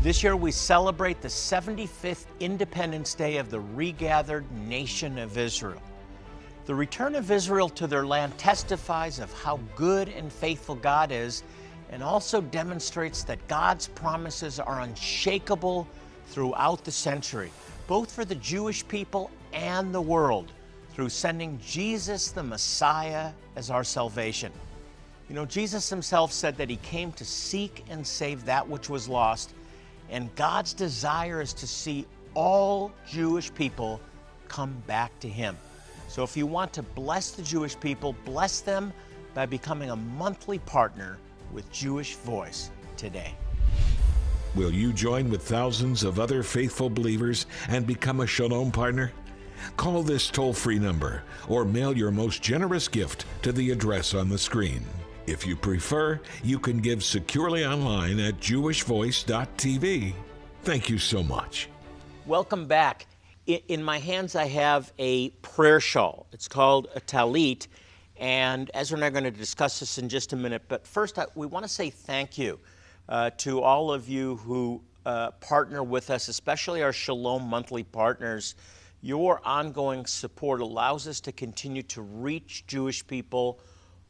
This 0.04 0.22
year 0.22 0.36
we 0.36 0.52
celebrate 0.52 1.22
the 1.22 1.28
75th 1.28 2.26
Independence 2.40 3.16
Day 3.16 3.38
of 3.38 3.50
the 3.50 3.62
regathered 3.62 4.46
nation 4.52 5.18
of 5.18 5.40
Israel. 5.40 5.82
The 6.68 6.76
return 6.76 7.16
of 7.16 7.32
Israel 7.32 7.70
to 7.70 7.88
their 7.88 8.06
land 8.06 8.38
testifies 8.38 9.20
of 9.20 9.32
how 9.42 9.58
good 9.78 10.10
and 10.10 10.30
faithful 10.30 10.76
God 10.76 11.14
is 11.14 11.44
and 11.90 12.04
also 12.04 12.42
demonstrates 12.42 13.24
that 13.24 13.48
God's 13.48 13.88
promises 13.88 14.60
are 14.60 14.82
unshakable 14.82 15.88
throughout 16.28 16.84
the 16.84 16.92
century, 16.92 17.52
both 17.88 18.12
for 18.12 18.26
the 18.26 18.36
Jewish 18.36 18.86
people 18.86 19.32
and 19.54 19.96
the 19.96 20.02
world, 20.02 20.52
through 20.94 21.08
sending 21.08 21.58
Jesus 21.66 22.32
the 22.32 22.44
Messiah 22.44 23.32
as 23.56 23.70
our 23.70 23.86
salvation. 23.86 24.52
You 25.30 25.36
know, 25.36 25.46
Jesus 25.46 25.90
himself 25.90 26.34
said 26.34 26.58
that 26.58 26.70
he 26.70 26.76
came 26.78 27.14
to 27.14 27.24
seek 27.24 27.86
and 27.90 28.06
save 28.06 28.44
that 28.44 28.68
which 28.68 28.90
was 28.90 29.08
lost, 29.08 29.54
and 30.10 30.36
God's 30.36 30.74
desire 30.74 31.40
is 31.40 31.54
to 31.54 31.68
see 31.68 32.06
all 32.34 32.92
Jewish 33.08 33.54
people 33.54 34.02
come 34.50 34.76
back 34.86 35.18
to 35.22 35.30
him. 35.30 35.56
So 36.08 36.24
if 36.24 36.38
you 36.38 36.48
want 36.48 36.74
to 36.74 36.84
bless 36.84 37.32
the 37.32 37.44
Jewish 37.44 37.80
people, 37.80 38.16
bless 38.26 38.62
them 38.62 38.94
by 39.34 39.46
becoming 39.46 39.90
a 39.90 39.96
monthly 39.96 40.60
partner 40.60 41.18
with 41.52 41.72
Jewish 41.72 42.16
Voice 42.16 42.72
today. 42.96 43.36
Will 44.56 44.72
you 44.72 44.92
join 44.92 45.30
with 45.30 45.44
thousands 45.44 46.04
of 46.04 46.20
other 46.20 46.42
faithful 46.42 46.90
believers 46.90 47.46
and 47.70 47.86
become 47.86 48.22
a 48.22 48.28
Shalom 48.28 48.72
partner? 48.72 49.12
Call 49.76 50.02
this 50.02 50.30
toll 50.30 50.54
free 50.54 50.80
number 50.80 51.24
or 51.48 51.66
mail 51.66 51.96
your 51.96 52.12
most 52.12 52.42
generous 52.42 52.88
gift 52.88 53.26
to 53.44 53.52
the 53.52 53.72
address 53.72 54.14
on 54.14 54.30
the 54.30 54.38
screen. 54.38 54.84
If 55.28 55.46
you 55.46 55.56
prefer, 55.56 56.22
you 56.44 56.58
can 56.58 56.80
give 56.80 57.04
securely 57.04 57.66
online 57.66 58.20
at 58.20 58.40
jewishvoice.tv. 58.40 60.14
Thank 60.64 60.90
you 60.90 60.98
so 60.98 61.22
much. 61.22 61.70
Welcome 62.26 62.66
back 62.66 63.06
in 63.48 63.82
my 63.82 64.00
hands, 64.00 64.36
I 64.36 64.46
have 64.46 64.92
a 65.00 65.30
prayer 65.42 65.80
shawl. 65.80 66.28
It's 66.34 66.48
called 66.48 66.90
a 66.96 67.00
talit. 67.00 67.68
And 68.18 68.70
Ezra 68.74 68.98
and 68.98 69.06
I 69.06 69.08
are 69.08 69.12
going 69.12 69.24
to 69.24 69.32
discuss 69.32 69.80
this 69.80 69.98
in 69.98 70.10
just 70.10 70.34
a 70.34 70.36
minute. 70.36 70.64
But 70.68 70.86
first, 70.86 71.18
I, 71.18 71.26
we 71.36 71.48
want 71.48 71.64
to 71.64 71.70
say 71.70 71.90
thank 71.90 72.38
you 72.38 72.60
uh, 73.08 73.30
to 73.38 73.62
all 73.62 73.92
of 73.92 74.10
you 74.10 74.38
who 74.38 74.82
uh, 75.06 75.32
partner 75.32 75.84
with 75.84 76.10
us, 76.10 76.28
especially 76.28 76.84
our 76.84 76.92
Shalom 76.92 77.44
monthly 77.44 77.84
partners. 77.84 78.56
Your 79.02 79.40
ongoing 79.46 80.06
support 80.06 80.60
allows 80.60 81.08
us 81.08 81.22
to 81.22 81.32
continue 81.32 81.84
to 81.84 82.02
reach 82.02 82.66
Jewish 82.68 83.06
people 83.06 83.60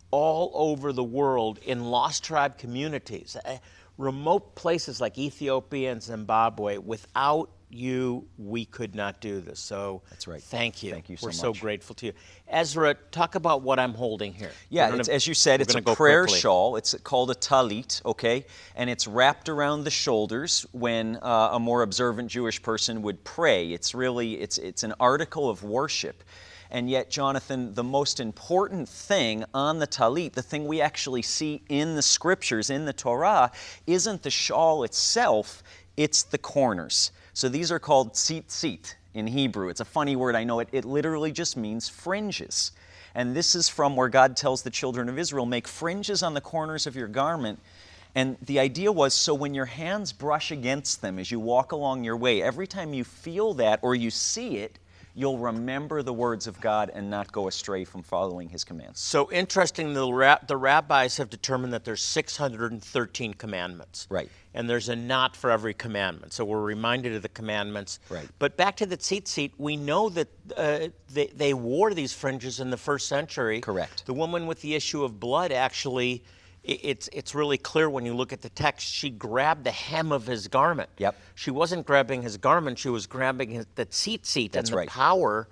all 0.10 0.52
over 0.56 0.94
the 0.94 1.04
world 1.04 1.60
in 1.60 1.84
lost 1.92 2.24
tribe 2.24 2.58
communities, 2.58 3.36
uh, 3.46 3.58
remote 3.98 4.56
places 4.56 5.02
like 5.02 5.18
Ethiopia 5.18 5.92
and 5.92 6.02
Zimbabwe, 6.02 6.78
without 6.78 7.50
you, 7.70 8.26
we 8.38 8.66
could 8.66 8.96
not 8.96 9.20
do 9.20 9.42
this. 9.42 9.60
So 9.60 10.02
that's 10.10 10.28
right. 10.28 10.42
Thank 10.42 10.84
you. 10.84 10.92
Thank 10.92 11.10
you 11.10 11.18
so 11.18 11.26
We're 11.26 11.30
much. 11.30 11.38
so 11.38 11.54
grateful 11.54 11.96
to 11.96 12.08
you. 12.08 12.14
Ezra, 12.48 12.94
talk 13.12 13.36
about 13.36 13.62
what 13.62 13.78
I'm 13.78 13.94
holding 13.94 14.34
here. 14.34 14.52
Yeah, 14.70 14.90
gonna, 14.90 15.04
as 15.12 15.28
you 15.28 15.34
said, 15.34 15.60
it's 15.60 15.76
a 15.76 15.82
prayer 15.82 16.24
quickly. 16.24 16.40
shawl. 16.40 16.78
It's 16.78 16.94
called 17.04 17.30
a 17.32 17.36
talit, 17.36 18.04
okay? 18.06 18.46
And 18.76 18.90
it's 18.90 19.08
wrapped 19.08 19.50
around 19.50 19.84
the 19.84 19.92
shoulders 19.92 20.66
when 20.72 21.18
uh, 21.18 21.50
a 21.54 21.60
more 21.60 21.82
observant 21.82 22.30
Jewish 22.30 22.62
person 22.62 23.02
would 23.02 23.24
pray. 23.24 23.72
It's 23.72 23.94
really, 23.94 24.36
it's, 24.36 24.58
it's 24.58 24.84
an 24.84 24.94
article 25.00 25.50
of 25.50 25.64
worship. 25.64 26.24
And 26.70 26.90
yet, 26.90 27.10
Jonathan, 27.10 27.74
the 27.74 27.84
most 27.84 28.20
important 28.20 28.90
thing 28.90 29.46
on 29.54 29.80
the 29.80 29.88
talit, 29.88 30.34
the 30.34 30.42
thing 30.42 30.68
we 30.68 30.82
actually 30.82 31.22
see 31.22 31.62
in 31.70 31.96
the 31.96 32.02
scriptures, 32.02 32.70
in 32.70 32.86
the 32.86 32.94
Torah, 32.94 33.52
isn't 33.86 34.24
the 34.24 34.30
shawl 34.30 34.84
itself, 34.84 35.64
it's 35.96 36.24
the 36.24 36.38
corners. 36.38 37.12
So 37.38 37.50
these 37.50 37.72
are 37.72 37.78
called 37.78 38.14
tzitzit 38.14 38.96
in 39.14 39.28
Hebrew. 39.28 39.70
It's 39.70 39.80
a 39.80 39.86
funny 39.86 40.16
word, 40.16 40.34
I 40.34 40.44
know 40.44 40.60
it. 40.60 40.70
It 40.72 40.86
literally 40.86 41.32
just 41.32 41.56
means 41.56 41.88
fringes. 41.88 42.72
And 43.14 43.36
this 43.36 43.54
is 43.54 43.70
from 43.70 43.96
where 43.96 44.10
God 44.10 44.36
tells 44.36 44.64
the 44.64 44.72
children 44.72 45.08
of 45.08 45.20
Israel 45.20 45.46
make 45.46 45.68
fringes 45.68 46.24
on 46.24 46.34
the 46.34 46.42
corners 46.42 46.88
of 46.88 46.96
your 46.96 47.08
garment. 47.08 47.60
And 48.16 48.38
the 48.42 48.58
idea 48.60 48.92
was 48.92 49.14
so 49.14 49.36
when 49.36 49.54
your 49.54 49.68
hands 49.68 50.14
brush 50.14 50.50
against 50.50 51.04
them 51.04 51.20
as 51.20 51.30
you 51.30 51.40
walk 51.40 51.74
along 51.74 52.04
your 52.04 52.18
way, 52.18 52.42
every 52.42 52.66
time 52.66 52.96
you 52.96 53.04
feel 53.04 53.54
that 53.54 53.82
or 53.84 53.94
you 53.94 54.10
see 54.10 54.58
it, 54.58 54.80
you'll 55.18 55.40
remember 55.40 56.04
the 56.04 56.14
words 56.14 56.46
of 56.46 56.62
God 56.62 56.92
and 56.94 57.10
not 57.10 57.32
go 57.32 57.48
astray 57.48 57.84
from 57.84 58.04
following 58.04 58.50
His 58.50 58.64
commands. 58.64 59.00
So 59.00 59.32
interesting, 59.32 59.94
the, 59.94 60.40
the 60.48 60.56
rabbis 60.56 61.18
have 61.18 61.32
determined 61.32 61.74
that 61.74 61.84
there's 61.84 62.04
613 62.04 63.34
commandments. 63.34 64.06
Right. 64.12 64.30
And 64.54 64.70
there's 64.70 64.90
a 64.90 64.96
knot 64.96 65.36
for 65.36 65.50
every 65.50 65.74
commandment. 65.74 66.34
So 66.34 66.46
we're 66.46 66.62
reminded 66.62 67.16
of 67.16 67.24
the 67.24 67.30
commandments. 67.30 68.00
Right. 68.10 68.28
But 68.38 68.58
back 68.58 68.78
to 68.78 68.86
the 68.86 68.98
tzitzit, 68.98 69.54
we 69.58 69.76
know 69.76 70.10
that 70.10 70.28
uh, 70.56 70.90
they, 71.12 71.28
they 71.28 71.54
wore 71.56 71.96
these 71.96 72.14
fringes 72.14 72.60
in 72.60 72.70
the 72.70 72.78
first 72.78 73.08
century. 73.08 73.62
Correct. 73.62 74.06
The 74.06 74.14
woman 74.14 74.46
with 74.46 74.62
the 74.62 74.76
issue 74.76 75.04
of 75.04 75.20
blood 75.20 75.52
actually 75.52 76.24
it's, 76.68 77.10
it's 77.14 77.34
really 77.34 77.58
clear 77.58 77.90
when 77.90 78.06
you 78.06 78.14
look 78.14 78.34
at 78.34 78.42
the 78.42 78.50
text. 78.50 78.88
She 78.88 79.10
grabbed 79.10 79.64
the 79.64 79.72
hem 79.72 80.12
of 80.12 80.28
his 80.28 80.48
garment. 80.48 80.90
Yep. 80.98 81.16
She 81.36 81.50
wasn't 81.50 81.86
grabbing 81.86 82.22
his 82.22 82.38
garment, 82.38 82.78
she 82.78 82.90
was 82.90 83.08
grabbing 83.08 83.52
his, 83.52 83.66
the 83.76 83.86
tzitzit. 83.86 84.52
That's 84.52 84.70
and 84.70 84.74
the 84.74 84.78
right. 84.80 84.90
power 84.90 85.48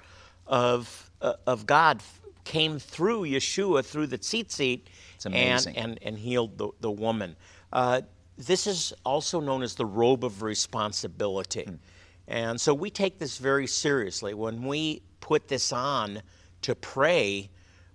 of, 0.45 1.09
uh, 1.21 1.33
of 1.47 1.65
God 1.65 2.03
came 2.43 2.77
through 2.79 3.21
Yeshua, 3.23 3.83
through 3.83 4.07
the 4.07 4.17
tzitzit, 4.17 4.81
It's 5.15 5.25
amazing. 5.25 5.75
and, 5.77 5.91
and, 5.91 5.99
and 6.03 6.17
healed 6.17 6.57
the, 6.57 6.69
the 6.81 6.91
woman. 6.91 7.35
Uh, 7.71 8.01
this 8.37 8.67
is 8.67 8.93
also 9.05 9.39
known 9.39 9.63
as 9.63 9.75
the 9.75 9.85
robe 9.85 10.25
of 10.25 10.41
responsibility. 10.41 11.63
Hmm. 11.63 11.75
And 12.27 12.59
so 12.59 12.73
we 12.73 12.89
take 12.89 13.19
this 13.19 13.37
very 13.37 13.67
seriously. 13.67 14.33
When 14.33 14.63
we 14.65 15.01
put 15.21 15.47
this 15.47 15.71
on 15.71 16.21
to 16.63 16.75
pray, 16.75 17.49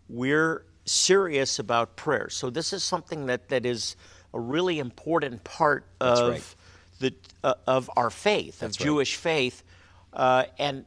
we're 0.09 0.65
serious 0.85 1.59
about 1.59 1.97
prayer. 1.97 2.29
So 2.31 2.51
this 2.51 2.73
is 2.73 2.83
something 2.83 3.27
that, 3.27 3.49
that 3.49 3.67
is 3.67 3.97
a 4.33 4.41
really 4.41 4.79
important 4.79 5.43
part 5.45 5.85
of 6.01 6.31
right. 6.31 6.55
the 7.01 7.15
uh, 7.43 7.55
of 7.67 7.91
our 7.97 8.11
faith, 8.11 8.63
of 8.63 8.71
right. 8.71 8.79
Jewish 8.79 9.17
faith. 9.17 9.63
Uh, 10.13 10.45
and 10.59 10.85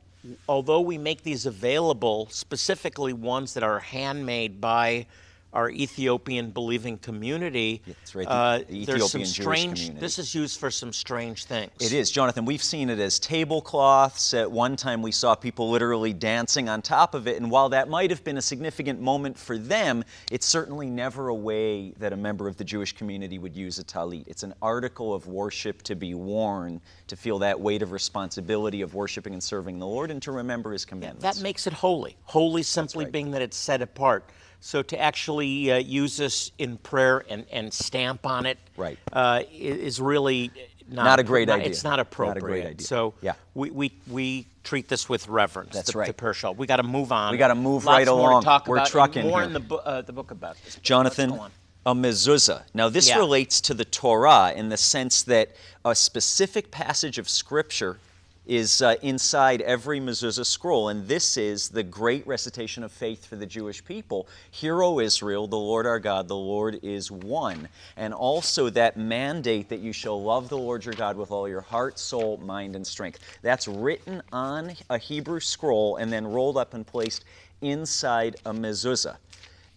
although 0.48 0.82
we 0.82 0.98
make 0.98 1.24
these 1.24 1.46
available, 1.46 2.28
specifically 2.32 3.14
ones 3.14 3.54
that 3.54 3.64
are 3.64 3.80
handmade 3.80 4.62
by 4.62 5.06
our 5.54 5.70
Ethiopian 5.70 6.52
believing 6.52 6.98
community, 6.98 7.82
That's 7.86 8.16
right, 8.16 8.26
the- 8.26 8.32
uh, 8.32 8.58
the 8.68 8.86
there's 8.86 9.12
some 9.12 9.22
Ethiopian 9.22 9.26
Jewish 9.26 9.30
strange. 9.32 9.80
community. 9.80 10.00
This 10.00 10.20
is 10.20 10.36
used 10.36 10.60
for 10.60 10.72
some 10.72 10.92
strange 10.92 11.46
things. 11.46 11.72
It 11.80 11.94
is, 11.94 12.12
Jonathan. 12.12 12.46
We've 12.46 12.64
seen 12.64 12.90
it 12.90 13.00
as 13.00 13.20
tablecloths. 13.20 14.34
At 14.34 14.52
one 14.52 14.76
time, 14.76 15.02
we 15.02 15.12
saw 15.12 15.36
people 15.36 15.70
literally 15.70 16.14
dancing 16.14 16.70
on 16.70 16.82
top 16.82 17.14
of 17.14 17.28
it. 17.28 17.38
And 17.38 17.52
while 17.52 17.70
that 17.70 17.88
might 17.90 18.10
have 18.10 18.24
been 18.24 18.38
a 18.38 18.42
significant 18.42 19.00
moment 19.00 19.38
for 19.38 19.58
them, 19.58 20.04
it's 20.32 20.46
certainly 20.46 20.90
never 20.90 21.28
a 21.28 21.36
way 21.36 21.92
that 22.00 22.14
a 22.14 22.18
member 22.18 22.48
of 22.48 22.58
the 22.58 22.64
Jewish 22.64 22.94
community 22.94 23.38
would 23.38 23.56
use 23.56 23.80
a 23.80 23.84
talit. 23.84 24.24
It's 24.28 24.44
an 24.44 24.54
article 24.62 25.14
of 25.14 25.28
worship 25.28 25.84
to 25.84 25.96
be 25.96 26.14
worn, 26.16 26.82
to 27.08 27.16
feel 27.16 27.40
that 27.40 27.60
weight 27.60 27.82
of 27.82 27.92
responsibility 27.92 28.82
of 28.82 28.94
worshiping 28.96 29.34
and 29.34 29.44
serving 29.44 29.80
the 29.80 29.88
Lord, 29.88 30.10
and 30.12 30.22
to 30.24 30.32
remember 30.32 30.72
His 30.72 30.86
commandments. 30.86 31.24
That 31.24 31.44
makes 31.44 31.68
it 31.68 31.74
holy. 31.74 32.18
Holy 32.24 32.64
simply 32.64 33.06
right. 33.06 33.12
being 33.14 33.32
that 33.32 33.42
it's 33.42 33.58
set 33.58 33.82
apart. 33.82 34.30
So 34.66 34.82
to 34.82 34.98
actually 35.00 35.74
uh, 35.74 35.78
use 35.80 36.16
this 36.16 36.54
in 36.58 36.78
prayer 36.78 37.26
and, 37.30 37.46
and 37.52 37.72
stamp 37.74 38.26
on 38.26 38.46
it 38.46 38.58
Right. 38.78 38.98
uh, 39.12 39.42
is 39.52 40.00
really 40.00 40.52
not, 40.90 41.04
Not 41.04 41.20
a 41.20 41.24
great 41.24 41.50
not- 41.50 41.60
idea. 41.60 41.70
It's 41.70 41.84
not 41.84 42.00
appropriate. 42.00 42.36
Not 42.36 42.38
a 42.38 42.48
great 42.48 42.66
idea. 42.68 42.88
So 42.88 43.14
Yeah. 43.22 43.34
we, 43.56 43.72
we, 43.72 43.92
we 44.10 44.48
treat 44.64 44.88
this 44.88 45.10
with 45.10 45.28
reverence. 45.28 45.74
That's 45.74 45.92
the, 45.92 45.98
right. 46.00 46.08
The 46.08 46.14
prayer 46.14 46.34
shawl. 46.34 46.54
We 46.54 46.66
got 46.66 46.78
to 46.78 46.84
move 46.84 47.12
on. 47.12 47.34
We 47.34 47.38
gotta 47.38 47.56
move 47.56 47.84
Lots 47.84 47.98
right 47.98 48.08
along. 48.08 48.44
To 48.44 48.46
talk 48.46 48.68
We're 48.70 48.78
about, 48.78 48.88
trucking 48.88 49.28
more 49.28 49.42
here. 49.42 49.48
in 49.54 49.68
the, 49.68 49.76
uh, 49.76 50.02
the 50.02 50.14
book 50.14 50.32
about 50.32 50.56
this. 50.64 50.78
Jonathan, 50.82 51.38
a 51.86 51.94
mezuzah. 51.94 52.64
Now, 52.74 52.88
this 52.88 53.10
Yeah. 53.10 53.18
relates 53.18 53.60
to 53.62 53.74
the 53.74 53.84
Torah 53.84 54.54
in 54.56 54.70
the 54.70 54.78
sense 54.78 55.24
that 55.24 55.50
a 55.84 55.94
specific 55.94 56.72
passage 56.72 57.18
of 57.18 57.28
Scripture 57.28 58.00
is 58.46 58.82
uh, 58.82 58.96
inside 59.02 59.62
every 59.62 60.00
mezuzah 60.00 60.46
scroll, 60.46 60.90
and 60.90 61.08
this 61.08 61.38
is 61.38 61.70
the 61.70 61.84
great 61.84 62.26
recitation 62.28 62.84
of 62.84 62.92
faith 62.92 63.26
for 63.26 63.36
the 63.36 63.46
Jewish 63.46 63.84
people. 63.84 64.28
Hear, 64.52 64.84
O 64.84 65.00
Israel, 65.00 65.48
the 65.48 65.58
Lord 65.58 65.86
our 65.86 66.00
God, 66.00 66.28
the 66.28 66.36
Lord 66.36 66.80
is 66.84 67.10
one. 67.10 67.70
And 67.96 68.14
also 68.14 68.70
that 68.72 68.98
mandate 68.98 69.70
that 69.70 69.80
you 69.80 69.94
shall 69.94 70.22
love 70.22 70.50
the 70.50 70.58
Lord 70.58 70.84
your 70.84 70.94
God 70.94 71.16
with 71.16 71.32
all 71.32 71.48
your 71.48 71.62
heart, 71.62 71.98
soul, 71.98 72.38
mind, 72.38 72.76
and 72.76 72.86
strength. 72.86 73.20
That's 73.42 73.68
written 73.68 74.22
on 74.34 74.74
a 74.90 74.98
Hebrew 74.98 75.40
scroll 75.40 75.96
and 75.96 76.12
then 76.12 76.28
rolled 76.28 76.58
up 76.58 76.74
and 76.74 76.86
placed 76.86 77.24
inside 77.62 78.36
a 78.46 78.52
mezuzah. 78.52 79.18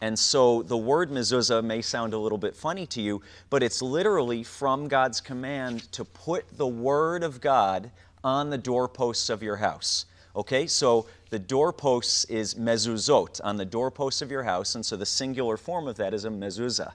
And 0.01 0.19
so 0.19 0.63
the 0.63 0.77
word 0.77 1.11
mezuzah 1.11 1.65
may 1.65 1.81
sound 1.81 2.13
a 2.13 2.19
little 2.19 2.37
bit 2.37 2.55
funny 2.55 2.87
to 2.89 3.01
you, 3.01 3.23
but 3.49 3.63
it's 3.63 3.81
literally 3.81 4.43
from 4.43 4.89
God's 4.89 5.21
command 5.21 5.91
to 5.93 6.05
put 6.05 6.45
the 6.59 6.67
word 6.67 7.23
of 7.23 7.41
God 7.41 7.91
on 8.27 8.51
the 8.51 8.59
doorposts 8.59 9.31
of 9.31 9.41
your 9.41 9.55
house. 9.55 10.05
Okay, 10.35 10.67
so 10.67 11.07
the 11.31 11.39
doorposts 11.39 12.25
is 12.25 12.55
mezuzot, 12.57 13.41
on 13.45 13.57
the 13.57 13.65
doorposts 13.65 14.21
of 14.21 14.33
your 14.33 14.43
house, 14.43 14.75
and 14.75 14.85
so 14.85 14.97
the 14.97 15.07
singular 15.07 15.57
form 15.57 15.87
of 15.87 15.95
that 15.97 16.13
is 16.13 16.25
a 16.25 16.29
mezuzah. 16.29 16.93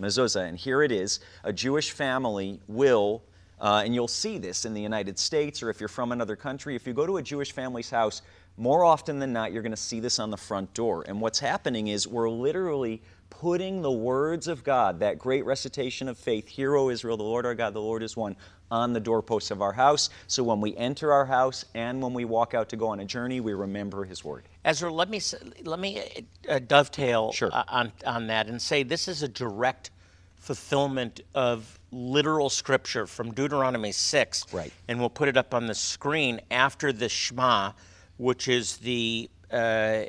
Mezuzah, 0.00 0.48
and 0.48 0.56
here 0.56 0.82
it 0.82 0.90
is. 0.90 1.20
A 1.44 1.52
Jewish 1.52 1.90
family 1.90 2.60
will, 2.66 3.22
uh, 3.60 3.82
and 3.84 3.94
you'll 3.94 4.08
see 4.08 4.38
this 4.38 4.64
in 4.64 4.72
the 4.72 4.80
United 4.80 5.18
States, 5.18 5.62
or 5.62 5.68
if 5.68 5.80
you're 5.80 5.88
from 5.88 6.12
another 6.12 6.34
country, 6.34 6.74
if 6.74 6.86
you 6.86 6.94
go 6.94 7.04
to 7.04 7.18
a 7.18 7.22
Jewish 7.22 7.52
family's 7.52 7.90
house, 7.90 8.22
more 8.56 8.82
often 8.82 9.18
than 9.18 9.34
not, 9.34 9.52
you're 9.52 9.62
going 9.62 9.72
to 9.72 9.76
see 9.76 10.00
this 10.00 10.18
on 10.18 10.30
the 10.30 10.36
front 10.38 10.72
door. 10.72 11.04
And 11.06 11.20
what's 11.20 11.38
happening 11.38 11.88
is 11.88 12.08
we're 12.08 12.30
literally 12.30 13.02
putting 13.28 13.82
the 13.82 13.92
words 13.92 14.48
of 14.48 14.64
God, 14.64 14.98
that 15.00 15.18
great 15.18 15.44
recitation 15.44 16.08
of 16.08 16.18
faith, 16.18 16.48
Hear, 16.48 16.74
O 16.74 16.88
Israel, 16.88 17.18
the 17.18 17.22
Lord 17.22 17.44
our 17.44 17.54
God, 17.54 17.74
the 17.74 17.82
Lord 17.82 18.02
is 18.02 18.16
one, 18.16 18.34
on 18.70 18.92
the 18.92 19.00
doorposts 19.00 19.50
of 19.50 19.60
our 19.62 19.72
house. 19.72 20.10
So 20.26 20.42
when 20.42 20.60
we 20.60 20.76
enter 20.76 21.12
our 21.12 21.26
house 21.26 21.64
and 21.74 22.00
when 22.02 22.14
we 22.14 22.24
walk 22.24 22.54
out 22.54 22.68
to 22.70 22.76
go 22.76 22.88
on 22.88 23.00
a 23.00 23.04
journey, 23.04 23.40
we 23.40 23.52
remember 23.52 24.04
His 24.04 24.24
word. 24.24 24.44
Ezra, 24.64 24.92
let 24.92 25.08
me 25.10 25.20
let 25.64 25.78
me 25.80 26.02
uh, 26.48 26.58
dovetail 26.60 27.32
Sure. 27.32 27.50
uh, 27.52 27.64
on 27.68 27.92
on 28.06 28.26
that 28.28 28.46
and 28.46 28.60
say 28.60 28.82
this 28.82 29.08
is 29.08 29.22
a 29.22 29.28
direct 29.28 29.90
fulfillment 30.36 31.20
of 31.34 31.78
literal 31.92 32.48
scripture 32.48 33.06
from 33.06 33.32
Deuteronomy 33.32 33.92
six. 33.92 34.44
Right. 34.52 34.72
And 34.88 34.98
we'll 35.00 35.10
put 35.10 35.28
it 35.28 35.36
up 35.36 35.52
on 35.54 35.66
the 35.66 35.74
screen 35.74 36.40
after 36.50 36.92
the 36.92 37.08
Shema, 37.08 37.72
which 38.16 38.48
is 38.48 38.76
the 38.78 39.28
uh, 39.50 40.04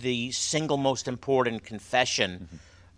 the 0.00 0.30
single 0.32 0.76
most 0.76 1.08
important 1.08 1.62
confession. 1.64 2.48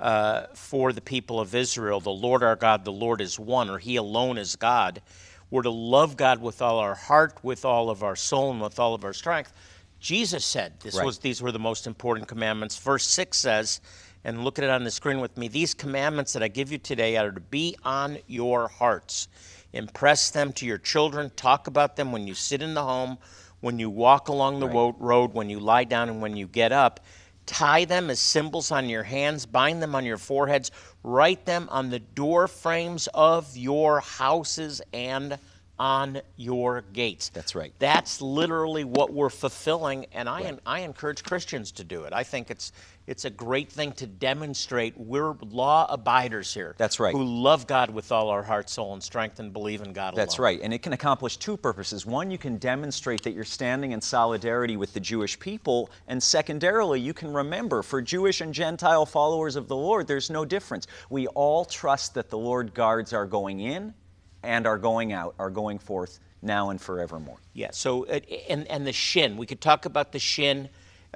Uh, 0.01 0.47
for 0.55 0.93
the 0.93 1.01
people 1.01 1.41
of 1.41 1.55
Israel, 1.55 2.01
the 2.01 2.11
Lord 2.11 2.45
our 2.45 2.55
God, 2.55 2.85
the 2.85 2.93
Lord 2.93 3.21
is 3.21 3.39
one, 3.39 3.69
or 3.69 3.79
He 3.79 3.97
alone 3.97 4.39
is 4.39 4.55
God. 4.55 5.03
We're 5.51 5.63
to 5.63 5.71
love 5.71 6.17
God 6.17 6.41
with 6.41 6.63
all 6.63 6.79
our 6.79 6.95
heart, 6.95 7.39
with 7.43 7.65
all 7.65 7.91
of 7.91 8.03
our 8.05 8.15
soul, 8.15 8.53
and 8.53 8.61
with 8.61 8.79
all 8.79 8.95
of 8.95 9.05
our 9.05 9.13
strength. 9.13 9.53
Jesus 9.99 10.45
said 10.45 10.75
this 10.81 10.95
Right. 10.95 11.05
was 11.05 11.19
these 11.19 11.43
were 11.43 11.51
the 11.51 11.59
most 11.59 11.87
important 11.87 12.29
commandments. 12.29 12.77
Verse 12.79 13.07
six 13.07 13.39
says, 13.39 13.81
and 14.25 14.45
look 14.45 14.59
at 14.59 14.65
it 14.65 14.71
on 14.71 14.85
the 14.85 14.91
screen 14.91 15.21
with 15.21 15.37
me. 15.37 15.49
These 15.49 15.75
commandments 15.75 16.33
that 16.35 16.43
I 16.43 16.49
give 16.49 16.71
you 16.71 16.79
today 16.79 17.17
are 17.17 17.31
to 17.33 17.41
be 17.41 17.77
on 17.85 18.19
your 18.27 18.69
hearts. 18.69 19.27
Impress 19.73 20.31
them 20.31 20.53
to 20.55 20.67
your 20.67 20.79
children. 20.79 21.31
Talk 21.35 21.67
about 21.67 21.97
them 21.97 22.13
when 22.13 22.27
you 22.27 22.35
sit 22.35 22.63
in 22.63 22.75
the 22.75 22.83
home, 22.83 23.19
when 23.61 23.79
you 23.79 23.91
walk 23.91 24.29
along 24.29 24.61
the 24.61 24.67
wo- 24.67 24.97
road, 24.99 25.35
when 25.35 25.51
you 25.51 25.59
lie 25.61 25.85
down, 25.85 26.09
and 26.09 26.21
when 26.23 26.37
you 26.37 26.47
get 26.47 26.73
up. 26.73 27.01
Tie 27.49 27.87
them 27.87 28.11
as 28.11 28.21
symbols 28.21 28.71
on 28.71 28.91
your 28.91 29.03
hands, 29.03 29.47
bind 29.47 29.83
them 29.83 29.95
on 29.95 30.05
your 30.05 30.19
foreheads, 30.19 30.71
write 31.03 31.47
them 31.47 31.67
on 31.71 31.89
the 31.89 31.99
door 31.99 32.47
frames 32.47 33.09
of 33.15 33.57
your 33.57 34.01
houses 34.01 34.83
and 34.93 35.39
on 35.79 36.21
your 36.37 36.83
gates. 36.93 37.31
That's 37.31 37.55
right. 37.55 37.73
That's 37.79 38.21
literally 38.21 38.85
what 38.85 39.15
we're 39.15 39.31
fulfilling, 39.31 40.07
and 40.13 40.29
I, 40.29 40.59
I 40.67 40.81
encourage 40.81 41.25
Christians 41.25 41.73
to 41.73 41.85
do 41.85 42.05
it. 42.05 42.13
I 42.13 42.23
think 42.23 42.51
it's 42.51 42.71
it's 43.09 43.25
a 43.25 43.31
great 43.31 43.71
thing 43.71 43.93
to 43.93 44.07
demonstrate 44.07 44.93
we're 44.99 45.33
law 45.41 45.87
abiders 45.89 46.53
here. 46.53 46.75
That's 46.77 47.01
right. 47.01 47.15
Who 47.15 47.25
love 47.25 47.67
God 47.67 47.89
with 47.89 48.13
all 48.13 48.29
our 48.29 48.43
heart, 48.43 48.69
soul, 48.69 48.93
and 48.93 49.03
strength, 49.03 49.41
and 49.41 49.51
believe 49.51 49.81
in 49.81 49.95
God 49.95 50.15
That's 50.15 50.37
alone. 50.37 50.45
right. 50.45 50.61
And 50.63 50.75
it 50.75 50.83
can 50.83 50.93
accomplish 50.93 51.39
two 51.39 51.57
purposes. 51.57 52.05
One, 52.05 52.31
you 52.31 52.37
can 52.37 52.59
demonstrate 52.59 53.23
that 53.23 53.33
you're 53.33 53.45
standing 53.45 53.93
in 53.93 54.03
solidarity 54.03 54.77
with 54.77 54.93
the 54.93 55.01
Jewish 55.01 55.41
people. 55.41 55.91
And 56.07 56.23
secondarily, 56.23 57.01
you 57.01 57.15
can 57.15 57.33
remember 57.33 57.83
for 57.83 58.03
Jewish 58.03 58.43
and 58.43 58.53
Gentile 58.53 59.07
followers 59.07 59.57
of 59.57 59.69
the 59.69 59.77
Lord, 59.77 60.07
there's 60.07 60.29
no 60.29 60.45
difference. 60.45 60.87
We 61.09 61.29
all 61.29 61.65
trust 61.65 62.13
that 62.13 62.29
the 62.29 62.39
Lord 62.39 62.75
guards 62.75 63.15
our 63.15 63.25
going 63.25 63.61
in 63.61 63.95
and 64.43 64.67
our 64.67 64.77
going 64.77 65.15
out, 65.15 65.35
our 65.39 65.49
going 65.49 65.79
forth 65.79 66.21
now 66.43 66.69
and 66.69 66.79
forevermore. 66.79 67.39
Yeah. 67.55 67.71
So 67.73 68.05
uh, 68.07 68.21
and 68.51 68.69
and 68.69 68.87
the 68.87 68.93
shin. 68.93 69.39
We 69.39 69.47
could 69.47 69.63
talk 69.63 69.87
about 69.87 70.13
the 70.13 70.19
shin. 70.19 70.69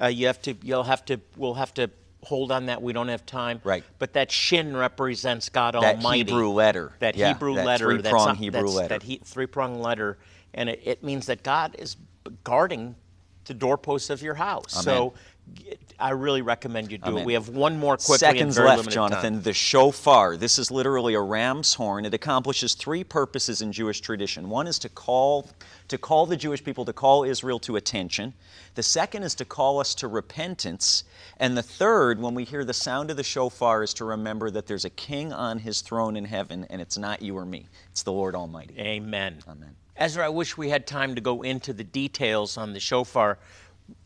Uh, 0.02 0.08
you 0.08 0.26
have 0.26 0.42
to. 0.42 0.54
You'll 0.62 0.82
have 0.82 1.04
to. 1.06 1.20
We'll 1.36 1.54
have 1.54 1.72
to 1.74 1.90
hold 2.24 2.52
on 2.52 2.66
that. 2.66 2.82
We 2.82 2.92
don't 2.92 3.08
have 3.08 3.24
time. 3.26 3.60
Right. 3.64 3.84
But 3.98 4.12
that 4.14 4.30
shin 4.30 4.76
represents 4.76 5.48
God 5.48 5.74
That 5.74 5.96
Almighty. 5.96 6.22
That 6.22 6.30
Hebrew 6.30 6.48
letter. 6.50 6.92
That 6.98 7.16
Yeah, 7.16 7.28
Hebrew 7.28 7.54
that 7.54 7.66
letter. 7.66 7.88
that's 7.98 8.08
three-prong 8.08 8.36
Hebrew 8.36 8.68
letter. 8.68 8.88
That 8.88 9.02
he, 9.02 9.16
three-prong 9.24 9.80
letter, 9.80 10.18
and 10.54 10.68
it, 10.68 10.80
it 10.84 11.02
means 11.02 11.26
that 11.26 11.42
God 11.42 11.76
is 11.78 11.96
guarding 12.44 12.94
the 13.44 13.54
doorposts 13.54 14.10
of 14.10 14.22
your 14.22 14.34
house. 14.34 14.72
So. 14.84 15.14
I 15.98 16.10
really 16.10 16.40
recommend 16.40 16.92
you 16.92 16.98
do 16.98 17.10
Amen. 17.10 17.22
it. 17.22 17.26
We 17.26 17.32
have 17.34 17.48
one 17.48 17.76
more 17.78 17.96
quickly. 17.96 18.18
Seconds 18.18 18.58
left, 18.58 18.88
Jonathan. 18.90 19.34
Time. 19.34 19.42
The 19.42 19.52
shofar. 19.52 20.36
This 20.36 20.56
is 20.58 20.70
literally 20.70 21.14
a 21.14 21.20
ram's 21.20 21.74
horn. 21.74 22.04
It 22.06 22.14
accomplishes 22.14 22.74
three 22.74 23.02
purposes 23.02 23.60
in 23.60 23.72
Jewish 23.72 24.00
tradition. 24.00 24.48
One 24.48 24.68
is 24.68 24.78
to 24.80 24.88
call 24.88 25.50
to 25.92 25.98
call 25.98 26.24
the 26.24 26.36
Jewish 26.36 26.64
people 26.64 26.86
to 26.86 26.92
call 26.92 27.22
Israel 27.22 27.58
to 27.60 27.76
attention. 27.76 28.32
The 28.74 28.82
second 28.82 29.24
is 29.24 29.34
to 29.36 29.44
call 29.44 29.78
us 29.78 29.94
to 29.96 30.08
repentance. 30.08 31.04
And 31.36 31.56
the 31.56 31.62
third, 31.62 32.18
when 32.18 32.34
we 32.34 32.44
hear 32.44 32.64
the 32.64 32.72
sound 32.72 33.10
of 33.10 33.18
the 33.18 33.22
shofar, 33.22 33.82
is 33.82 33.92
to 33.94 34.06
remember 34.06 34.50
that 34.50 34.66
there's 34.66 34.86
a 34.86 34.90
king 34.90 35.34
on 35.34 35.58
his 35.58 35.82
throne 35.82 36.16
in 36.16 36.24
heaven, 36.24 36.66
and 36.70 36.80
it's 36.80 36.96
not 36.96 37.20
you 37.20 37.36
or 37.36 37.44
me. 37.44 37.66
It's 37.90 38.02
the 38.02 38.12
Lord 38.12 38.34
Almighty. 38.34 38.74
Amen. 38.78 39.38
Amen. 39.46 39.76
Ezra, 39.94 40.24
I 40.24 40.30
wish 40.30 40.56
we 40.56 40.70
had 40.70 40.86
time 40.86 41.14
to 41.14 41.20
go 41.20 41.42
into 41.42 41.74
the 41.74 41.84
details 41.84 42.56
on 42.56 42.72
the 42.72 42.80
shofar. 42.80 43.38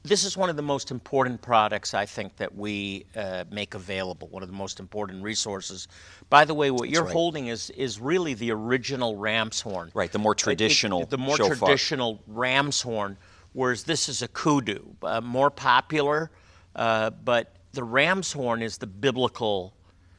This 0.02 0.24
is 0.24 0.36
one 0.36 0.50
of 0.50 0.56
the 0.56 0.62
most 0.62 0.90
important 0.90 1.42
products 1.42 1.94
I 1.94 2.06
think 2.06 2.36
that 2.36 2.54
we 2.54 3.06
uh, 3.16 3.44
make 3.50 3.74
available. 3.74 4.28
One 4.28 4.42
of 4.42 4.48
the 4.48 4.54
most 4.54 4.78
important 4.80 5.22
resources. 5.22 5.88
By 6.30 6.44
the 6.44 6.54
way, 6.54 6.70
what 6.70 6.88
you're 6.88 7.04
right. 7.04 7.12
holding 7.12 7.48
is 7.48 7.70
is 7.70 8.00
really 8.00 8.34
the 8.34 8.52
original 8.52 9.16
ram's 9.16 9.60
horn. 9.60 9.90
Right, 9.94 10.10
the 10.12 10.18
more 10.18 10.32
It- 10.32 10.38
it- 10.40 10.44
traditional 10.44 11.06
the 11.06 11.18
more 11.18 11.36
shofar. 11.36 11.56
traditional 11.56 12.22
ram's 12.26 12.82
horn, 12.82 13.16
whereas 13.52 13.84
this 13.84 14.08
is 14.08 14.22
a 14.22 14.28
kudu, 14.28 14.94
uh, 15.02 15.20
more 15.20 15.50
popular. 15.50 16.30
Uh, 16.74 17.10
but 17.10 17.54
the 17.72 17.82
ram's 17.84 18.32
horn 18.32 18.62
is 18.62 18.78
the 18.78 18.86
biblical 18.86 19.74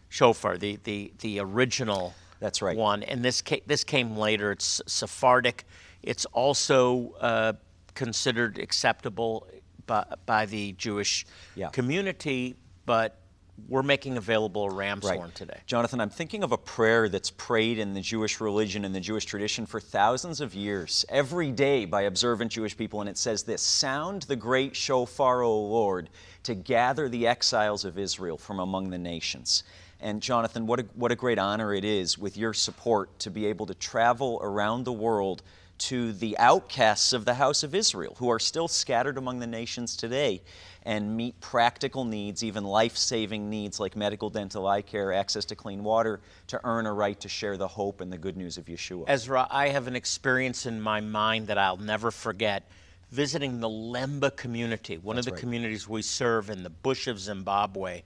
shofar, 0.10 0.58
the 0.58 0.77
the 0.84 1.13
the 1.19 1.39
original. 1.39 2.13
That's 2.39 2.62
right. 2.62 2.77
One, 2.77 3.03
and 3.03 3.23
this 3.25 3.41
ca- 3.41 3.63
this 3.65 3.84
came 3.84 4.15
later. 4.17 4.51
It's 4.51 4.82
Sephardic. 4.86 5.65
It's 6.03 6.25
also 6.25 7.13
uh, 7.19 7.53
considered 7.98 8.60
acceptable 8.60 9.48
by, 9.88 10.06
by 10.28 10.46
the 10.46 10.74
Jewish 10.74 11.26
Yeah. 11.56 11.70
community, 11.70 12.56
but 12.86 13.20
we're 13.68 13.82
making 13.82 14.18
available 14.18 14.66
a 14.66 14.70
ram's 14.70 15.04
Right. 15.04 15.18
horn 15.18 15.32
today. 15.32 15.60
Jonathan, 15.66 16.00
I'm 16.00 16.12
thinking 16.12 16.44
of 16.44 16.52
a 16.52 16.60
prayer 16.60 17.10
that's 17.10 17.32
prayed 17.32 17.80
in 17.80 17.96
the 17.96 18.02
Jewish 18.02 18.40
religion 18.40 18.86
and 18.86 18.94
the 18.94 19.00
Jewish 19.00 19.26
tradition 19.26 19.66
for 19.66 19.80
thousands 19.80 20.42
of 20.42 20.54
years, 20.54 21.06
every 21.10 21.52
day 21.52 21.86
by 21.86 22.04
observant 22.04 22.52
Jewish 22.52 22.78
people, 22.78 23.02
and 23.02 23.10
it 23.10 23.18
says 23.18 23.44
this 23.44 23.64
Sound 23.64 24.22
the 24.24 24.36
great 24.36 24.76
shofar, 24.76 25.42
O 25.42 25.60
Lord, 25.60 26.12
to 26.44 26.54
gather 26.54 27.10
the 27.10 27.26
exiles 27.26 27.84
of 27.84 27.98
Israel 27.98 28.38
from 28.38 28.60
among 28.60 28.92
the 28.92 29.00
nations. 29.00 29.64
And 30.00 30.22
Jonathan, 30.22 30.68
what 30.68 30.82
a, 30.82 30.84
what 30.94 31.12
a 31.12 31.16
great 31.16 31.40
honor 31.40 31.74
it 31.74 31.84
is 31.84 32.16
with 32.20 32.38
your 32.38 32.54
support 32.54 33.18
to 33.18 33.32
be 33.32 33.48
able 33.48 33.66
to 33.66 33.74
travel 33.74 34.40
around 34.44 34.84
the 34.84 34.94
world 34.94 35.42
to 35.78 36.13
the 36.13 36.38
outcasts 36.38 37.13
of 37.13 37.26
the 37.26 37.36
house 37.36 37.63
of 37.63 37.76
Israel 37.76 38.16
who 38.20 38.30
are 38.30 38.40
still 38.40 38.68
scattered 38.68 39.18
among 39.18 39.40
the 39.40 39.48
nations 39.48 39.96
today 39.96 40.42
and 40.84 41.18
meet 41.18 41.40
practical 41.42 42.06
needs, 42.06 42.44
even 42.44 42.63
life 42.63 42.96
saving 42.96 43.50
needs 43.50 43.80
like 43.80 43.96
medical, 43.96 44.30
dental, 44.30 44.68
eye 44.68 44.82
care, 44.82 45.12
access 45.12 45.44
to 45.46 45.56
clean 45.56 45.84
water, 45.84 46.22
to 46.48 46.60
earn 46.63 46.86
a 46.86 46.94
right 46.94 47.20
to 47.20 47.28
share 47.28 47.58
the 47.58 47.68
hope 47.68 48.00
and 48.00 48.12
the 48.12 48.18
good 48.18 48.38
news 48.38 48.58
of 48.58 48.66
Yeshua. 48.66 49.04
Ezra, 49.08 49.48
I 49.52 49.68
have 49.70 49.88
an 49.88 49.96
experience 49.96 50.66
in 50.66 50.82
my 50.82 51.02
mind 51.02 51.48
that 51.48 51.58
I'll 51.58 51.78
never 51.78 52.10
forget 52.10 52.63
visiting 53.12 53.60
the 53.60 53.70
Lemba 53.70 54.36
community, 54.36 54.98
one 54.98 55.18
of 55.18 55.26
the 55.26 55.32
right. 55.32 55.40
communities 55.40 55.88
we 55.88 56.02
serve 56.02 56.50
in 56.50 56.63
the 56.63 56.70
bush 56.70 57.08
of 57.08 57.20
Zimbabwe. 57.20 58.04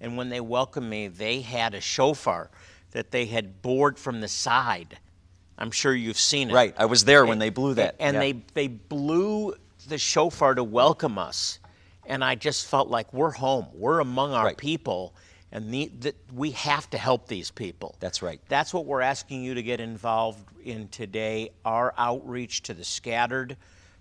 And 0.00 0.16
when 0.16 0.28
they 0.28 0.40
welcomed 0.40 0.88
me, 0.88 1.08
they 1.08 1.40
had 1.40 1.74
a 1.74 1.80
shofar 1.80 2.50
that 2.92 3.10
they 3.10 3.26
had 3.26 3.62
bored 3.62 3.98
from 3.98 4.20
the 4.20 4.28
side. 4.28 4.98
I'm 5.60 5.70
sure 5.70 5.94
you've 5.94 6.18
seen 6.18 6.50
it. 6.50 6.54
right, 6.54 6.74
I 6.78 6.86
was 6.86 7.04
there 7.04 7.26
when 7.26 7.38
they 7.38 7.50
blew 7.50 7.74
that. 7.74 7.96
And 8.00 8.14
yeah. 8.14 8.20
they, 8.20 8.32
they 8.54 8.68
blew 8.68 9.54
the 9.88 9.98
shofar 9.98 10.54
to 10.54 10.64
welcome 10.64 11.18
us. 11.18 11.58
And 12.06 12.24
I 12.24 12.34
just 12.34 12.66
felt 12.66 12.88
like 12.88 13.12
we're 13.12 13.30
home. 13.30 13.66
We're 13.74 14.00
among 14.00 14.32
our 14.32 14.46
Right. 14.46 14.56
people. 14.56 15.14
And 15.52 15.72
the, 15.72 15.90
the, 15.98 16.14
we 16.32 16.52
have 16.52 16.88
to 16.90 16.98
help 16.98 17.26
these 17.28 17.50
people. 17.50 17.96
That's 18.00 18.22
right. 18.22 18.40
That's 18.48 18.72
what 18.72 18.86
we're 18.86 19.00
asking 19.00 19.42
you 19.42 19.54
to 19.54 19.62
get 19.62 19.80
involved 19.80 20.44
in 20.64 20.88
today 20.88 21.50
our 21.64 21.92
outreach 21.98 22.62
to 22.64 22.74
the 22.74 22.84
scattered 22.84 23.56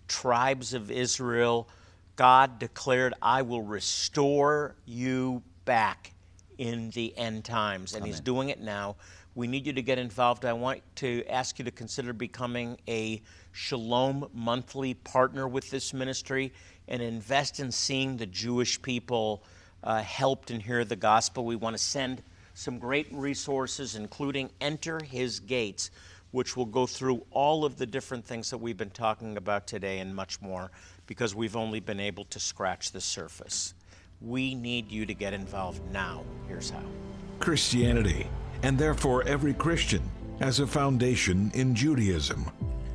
tribes 0.07 0.73
of 0.73 0.91
Israel. 0.91 1.67
God 2.15 2.59
declared, 2.59 3.13
I 3.21 3.41
will 3.41 3.63
restore 3.63 4.75
you 4.85 5.41
back 5.65 6.13
in 6.57 6.89
the 6.91 7.17
end 7.17 7.45
times. 7.45 7.95
And 7.95 8.05
He's 8.05 8.19
doing 8.19 8.49
it 8.49 8.59
now. 8.59 8.95
We 9.35 9.47
need 9.47 9.67
you 9.67 9.73
to 9.73 9.81
get 9.81 9.97
involved. 9.99 10.43
I 10.43 10.53
want 10.53 10.81
to 10.97 11.23
ask 11.29 11.59
you 11.59 11.65
to 11.65 11.71
consider 11.71 12.13
becoming 12.13 12.77
a 12.87 13.21
Shalom 13.51 14.29
monthly 14.33 14.93
partner 14.93 15.47
with 15.47 15.69
this 15.69 15.93
ministry 15.93 16.53
and 16.87 17.01
invest 17.01 17.59
in 17.59 17.71
seeing 17.71 18.17
the 18.17 18.25
Jewish 18.25 18.81
people 18.81 19.43
uh, 19.83 20.01
helped 20.01 20.51
and 20.51 20.61
hear 20.61 20.83
the 20.83 20.95
gospel. 20.95 21.45
We 21.45 21.55
want 21.55 21.77
to 21.77 21.81
send 21.81 22.21
some 22.53 22.79
great 22.79 23.07
resources, 23.11 23.95
including 23.95 24.49
Enter 24.59 24.99
His 25.03 25.39
Gates, 25.39 25.91
which 26.31 26.57
will 26.57 26.65
go 26.65 26.85
through 26.85 27.25
all 27.31 27.65
of 27.65 27.77
the 27.77 27.85
different 27.85 28.25
things 28.25 28.49
that 28.49 28.57
we've 28.57 28.77
been 28.77 28.89
talking 28.89 29.37
about 29.37 29.65
today 29.67 29.99
and 29.99 30.15
much 30.15 30.41
more 30.41 30.69
because 31.07 31.33
we've 31.33 31.55
only 31.55 31.79
been 31.79 31.99
able 31.99 32.25
to 32.25 32.39
scratch 32.39 32.91
the 32.91 33.01
surface. 33.01 33.73
We 34.21 34.53
need 34.53 34.91
you 34.91 35.05
to 35.05 35.13
get 35.13 35.33
involved 35.33 35.81
now. 35.91 36.23
Here's 36.47 36.69
how. 36.69 36.83
Christianity, 37.39 38.27
and 38.63 38.77
therefore 38.77 39.23
every 39.23 39.53
Christian, 39.53 40.01
has 40.39 40.59
a 40.59 40.67
foundation 40.67 41.51
in 41.53 41.75
Judaism. 41.75 42.49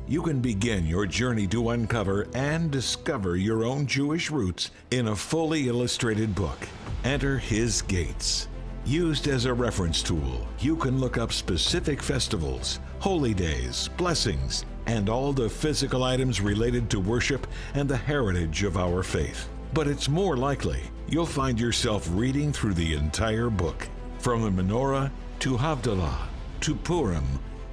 You 0.07 0.21
can 0.21 0.39
begin 0.39 0.85
your 0.85 1.05
journey 1.05 1.47
to 1.47 1.71
uncover 1.71 2.27
and 2.33 2.69
discover 2.69 3.37
your 3.37 3.65
own 3.65 3.87
Jewish 3.87 4.29
roots 4.29 4.71
in 4.91 5.07
a 5.07 5.15
fully 5.15 5.67
illustrated 5.67 6.35
book, 6.35 6.67
Enter 7.03 7.37
His 7.37 7.81
Gates. 7.81 8.47
Used 8.85 9.27
as 9.27 9.45
a 9.45 9.53
reference 9.53 10.03
tool, 10.03 10.47
you 10.59 10.75
can 10.75 10.99
look 10.99 11.17
up 11.17 11.33
specific 11.33 12.03
festivals, 12.03 12.79
holy 12.99 13.33
days, 13.33 13.89
blessings, 13.97 14.63
and 14.85 15.09
all 15.09 15.33
the 15.33 15.49
physical 15.49 16.03
items 16.03 16.39
related 16.39 16.87
to 16.91 16.99
worship 16.99 17.47
and 17.73 17.89
the 17.89 17.97
heritage 17.97 18.61
of 18.63 18.77
our 18.77 19.01
faith. 19.01 19.49
But 19.73 19.87
it's 19.87 20.07
more 20.07 20.37
likely 20.37 20.81
you'll 21.07 21.25
find 21.25 21.59
yourself 21.59 22.07
reading 22.11 22.53
through 22.53 22.75
the 22.75 22.93
entire 22.93 23.49
book, 23.49 23.87
from 24.19 24.43
the 24.43 24.63
menorah 24.63 25.11
to 25.39 25.57
Havdalah 25.57 26.27
to 26.61 26.75
Purim 26.75 27.25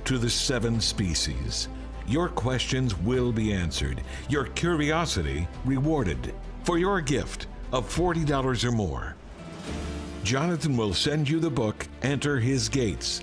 to 0.04 0.18
the 0.18 0.30
seven 0.30 0.80
species. 0.80 1.68
Your 2.06 2.28
questions 2.28 2.98
will 2.98 3.32
be 3.32 3.52
answered, 3.52 4.02
your 4.28 4.44
curiosity 4.44 5.48
rewarded. 5.64 6.34
For 6.64 6.78
your 6.78 7.00
gift 7.00 7.46
of 7.72 7.88
$40 7.88 8.64
or 8.64 8.72
more, 8.72 9.16
Jonathan 10.24 10.76
will 10.76 10.94
send 10.94 11.28
you 11.28 11.40
the 11.40 11.50
book 11.50 11.88
Enter 12.02 12.38
His 12.38 12.68
Gates 12.68 13.22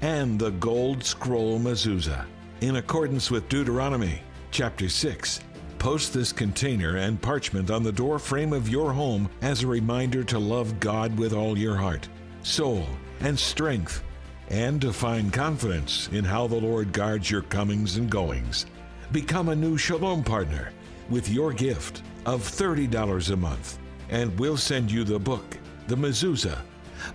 and 0.00 0.38
the 0.38 0.50
Gold 0.52 1.04
Scroll 1.04 1.58
Mezuzah. 1.60 2.24
In 2.60 2.76
accordance 2.76 3.30
with 3.30 3.48
Deuteronomy 3.48 4.22
chapter 4.50 4.88
6, 4.88 5.40
post 5.78 6.12
this 6.12 6.32
container 6.32 6.96
and 6.96 7.20
parchment 7.20 7.70
on 7.70 7.82
the 7.82 7.92
door 7.92 8.18
frame 8.18 8.52
of 8.52 8.68
your 8.68 8.92
home 8.92 9.30
as 9.42 9.62
a 9.62 9.66
reminder 9.66 10.24
to 10.24 10.38
love 10.38 10.80
God 10.80 11.16
with 11.18 11.32
all 11.32 11.56
your 11.56 11.76
heart, 11.76 12.08
soul, 12.42 12.86
and 13.20 13.38
strength, 13.38 14.02
and 14.48 14.80
to 14.80 14.92
find 14.92 15.32
confidence 15.32 16.08
in 16.12 16.24
how 16.24 16.46
the 16.46 16.56
Lord 16.56 16.92
guards 16.92 17.30
your 17.30 17.42
comings 17.42 17.96
and 17.96 18.10
goings. 18.10 18.66
Become 19.12 19.48
a 19.48 19.56
new 19.56 19.76
Shalom 19.76 20.24
partner 20.24 20.72
with 21.08 21.28
your 21.28 21.52
gift 21.52 22.02
of 22.26 22.42
$30 22.42 23.30
a 23.30 23.36
month, 23.36 23.78
and 24.08 24.36
we'll 24.38 24.56
send 24.56 24.90
you 24.90 25.04
the 25.04 25.18
book, 25.18 25.58
the 25.86 25.96
Mezuzah. 25.96 26.58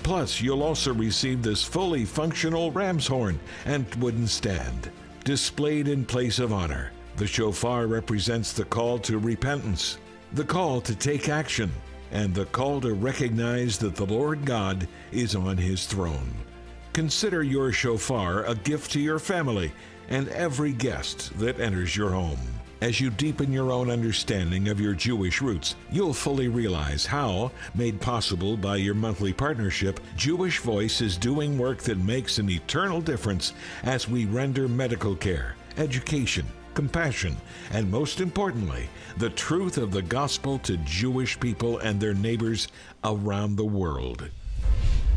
Plus, 0.03 0.41
you'll 0.41 0.63
also 0.63 0.93
receive 0.93 1.41
this 1.43 1.63
fully 1.63 2.05
functional 2.05 2.71
ram's 2.71 3.07
horn 3.07 3.39
and 3.65 3.93
wooden 3.95 4.27
stand. 4.27 4.91
Displayed 5.23 5.87
in 5.87 6.05
place 6.05 6.39
of 6.39 6.53
honor, 6.53 6.91
the 7.17 7.27
shofar 7.27 7.87
represents 7.87 8.51
the 8.53 8.65
call 8.65 8.99
to 8.99 9.19
repentance, 9.19 9.97
the 10.33 10.43
call 10.43 10.81
to 10.81 10.95
take 10.95 11.29
action, 11.29 11.71
and 12.11 12.33
the 12.33 12.45
call 12.45 12.81
to 12.81 12.93
recognize 12.93 13.77
that 13.79 13.95
the 13.95 14.05
Lord 14.05 14.45
God 14.45 14.87
is 15.11 15.35
on 15.35 15.57
his 15.57 15.85
throne. 15.85 16.33
Consider 16.93 17.43
your 17.43 17.71
shofar 17.71 18.45
a 18.45 18.55
gift 18.55 18.91
to 18.91 18.99
your 18.99 19.19
family 19.19 19.71
and 20.09 20.29
every 20.29 20.71
guest 20.71 21.37
that 21.39 21.59
enters 21.59 21.95
your 21.95 22.11
home. 22.11 22.39
As 22.81 23.01
you 23.01 23.09
deepen 23.09 23.51
your 23.51 23.71
own 23.71 23.89
understanding 23.89 24.67
of 24.67 24.79
your 24.79 24.93
Jewish 24.93 25.41
roots, 25.41 25.75
you'll 25.91 26.13
fully 26.13 26.49
realize 26.49 27.05
how, 27.05 27.51
made 27.73 27.99
possible 28.01 28.57
by 28.57 28.75
your 28.75 28.93
monthly 28.93 29.33
partnership, 29.33 29.99
Jewish 30.15 30.59
Voice 30.59 31.01
is 31.01 31.17
doing 31.17 31.57
work 31.57 31.79
that 31.79 31.97
makes 31.97 32.37
an 32.37 32.49
eternal 32.49 33.01
difference 33.01 33.53
as 33.83 34.07
we 34.07 34.25
render 34.25 34.67
medical 34.67 35.15
care, 35.15 35.55
education, 35.77 36.45
compassion, 36.75 37.35
and 37.71 37.89
most 37.89 38.21
importantly, 38.21 38.87
the 39.17 39.31
truth 39.31 39.77
of 39.77 39.91
the 39.91 40.01
gospel 40.01 40.59
to 40.59 40.77
Jewish 40.77 41.39
people 41.39 41.79
and 41.79 41.99
their 41.99 42.13
neighbors 42.13 42.67
around 43.03 43.55
the 43.55 43.65
world. 43.65 44.29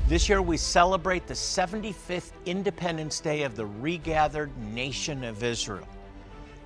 This 0.06 0.28
year 0.28 0.40
we 0.40 0.56
celebrate 0.56 1.26
the 1.26 1.34
75th 1.34 2.30
Independence 2.46 3.20
Day 3.20 3.42
of 3.42 3.56
the 3.56 3.66
regathered 3.66 4.56
nation 4.72 5.22
of 5.24 5.42
Israel. 5.42 5.86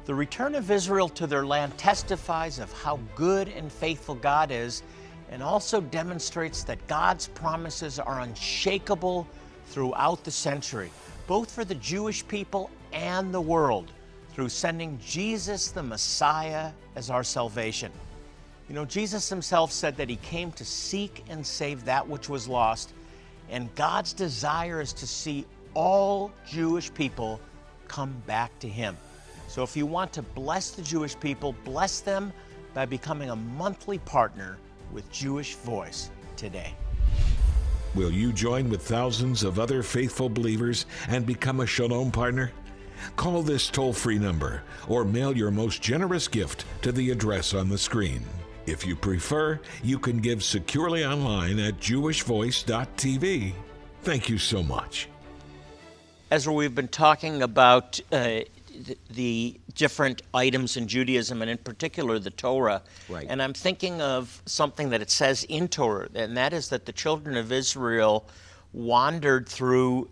The 0.04 0.14
return 0.14 0.54
of 0.54 0.70
Israel 0.70 1.08
to 1.08 1.26
their 1.26 1.46
land 1.46 1.76
testifies 1.78 2.58
of 2.58 2.72
how 2.72 3.00
good 3.16 3.48
and 3.48 3.72
faithful 3.72 4.14
God 4.14 4.50
is 4.50 4.82
and 5.30 5.42
also 5.42 5.80
demonstrates 5.80 6.62
that 6.64 6.86
God's 6.86 7.28
promises 7.28 7.98
are 7.98 8.20
unshakable 8.20 9.26
throughout 9.66 10.22
the 10.22 10.30
century, 10.30 10.90
both 11.26 11.50
for 11.50 11.64
the 11.64 11.74
Jewish 11.76 12.26
people 12.28 12.70
and 12.92 13.32
the 13.32 13.40
world, 13.40 13.90
through 14.34 14.48
sending 14.48 14.98
Jesus 15.04 15.70
the 15.70 15.82
Messiah 15.82 16.72
as 16.96 17.10
our 17.10 17.24
salvation. 17.24 17.92
You 18.68 18.74
know, 18.74 18.84
Jesus 18.84 19.28
himself 19.28 19.72
said 19.72 19.96
that 19.96 20.08
he 20.08 20.16
came 20.16 20.52
to 20.52 20.64
seek 20.64 21.24
and 21.28 21.46
save 21.46 21.84
that 21.84 22.08
which 22.08 22.28
was 22.28 22.48
lost, 22.48 22.94
and 23.50 23.74
God's 23.74 24.12
desire 24.12 24.80
is 24.80 24.92
to 24.94 25.06
see 25.06 25.44
all 25.74 26.32
Jewish 26.48 26.92
people 26.94 27.40
come 27.88 28.14
back 28.26 28.58
to 28.60 28.68
him. 28.68 28.96
So 29.48 29.62
if 29.62 29.76
you 29.76 29.84
want 29.84 30.12
to 30.14 30.22
bless 30.22 30.70
the 30.70 30.82
Jewish 30.82 31.18
people, 31.18 31.54
bless 31.64 32.00
them 32.00 32.32
by 32.72 32.86
becoming 32.86 33.28
a 33.28 33.36
monthly 33.36 33.98
partner 33.98 34.56
with 34.92 35.10
Jewish 35.12 35.56
Voice 35.56 36.10
today. 36.36 36.74
Will 37.94 38.10
you 38.10 38.32
join 38.32 38.70
with 38.70 38.80
thousands 38.80 39.42
of 39.42 39.58
other 39.58 39.82
faithful 39.82 40.30
believers 40.30 40.86
and 41.08 41.26
become 41.26 41.60
a 41.60 41.66
Shalom 41.66 42.10
partner? 42.10 42.50
Call 43.16 43.42
this 43.42 43.68
toll 43.68 43.92
free 43.92 44.18
number 44.18 44.62
or 44.88 45.04
mail 45.04 45.36
your 45.36 45.50
most 45.50 45.82
generous 45.82 46.28
gift 46.28 46.64
to 46.82 46.92
the 46.92 47.10
address 47.10 47.54
on 47.54 47.68
the 47.68 47.78
screen. 47.78 48.22
If 48.66 48.86
you 48.86 48.94
prefer, 48.94 49.60
you 49.82 49.98
can 49.98 50.18
give 50.18 50.42
securely 50.42 51.04
online 51.04 51.58
at 51.58 51.78
jewishvoice.tv. 51.78 53.52
Thank 54.02 54.28
you 54.28 54.38
so 54.38 54.62
much. 54.62 55.08
Ezra, 56.30 56.52
we've 56.52 56.74
been 56.74 56.88
talking 56.88 57.42
about 57.42 58.00
uh, 58.10 58.40
the, 58.74 58.98
the 59.10 59.60
different 59.74 60.22
items 60.32 60.76
in 60.76 60.88
Judaism, 60.88 61.42
and 61.42 61.50
in 61.50 61.58
particular 61.58 62.18
the 62.18 62.30
Torah. 62.30 62.82
Right. 63.08 63.26
And 63.28 63.42
I'm 63.42 63.52
thinking 63.52 64.00
of 64.00 64.42
something 64.46 64.90
that 64.90 65.02
it 65.02 65.10
says 65.10 65.44
in 65.44 65.68
Torah, 65.68 66.08
and 66.14 66.36
that 66.36 66.52
is 66.52 66.68
that 66.70 66.86
the 66.86 66.92
children 66.92 67.36
of 67.36 67.52
Israel 67.52 68.26
wandered 68.72 69.48
through 69.48 70.08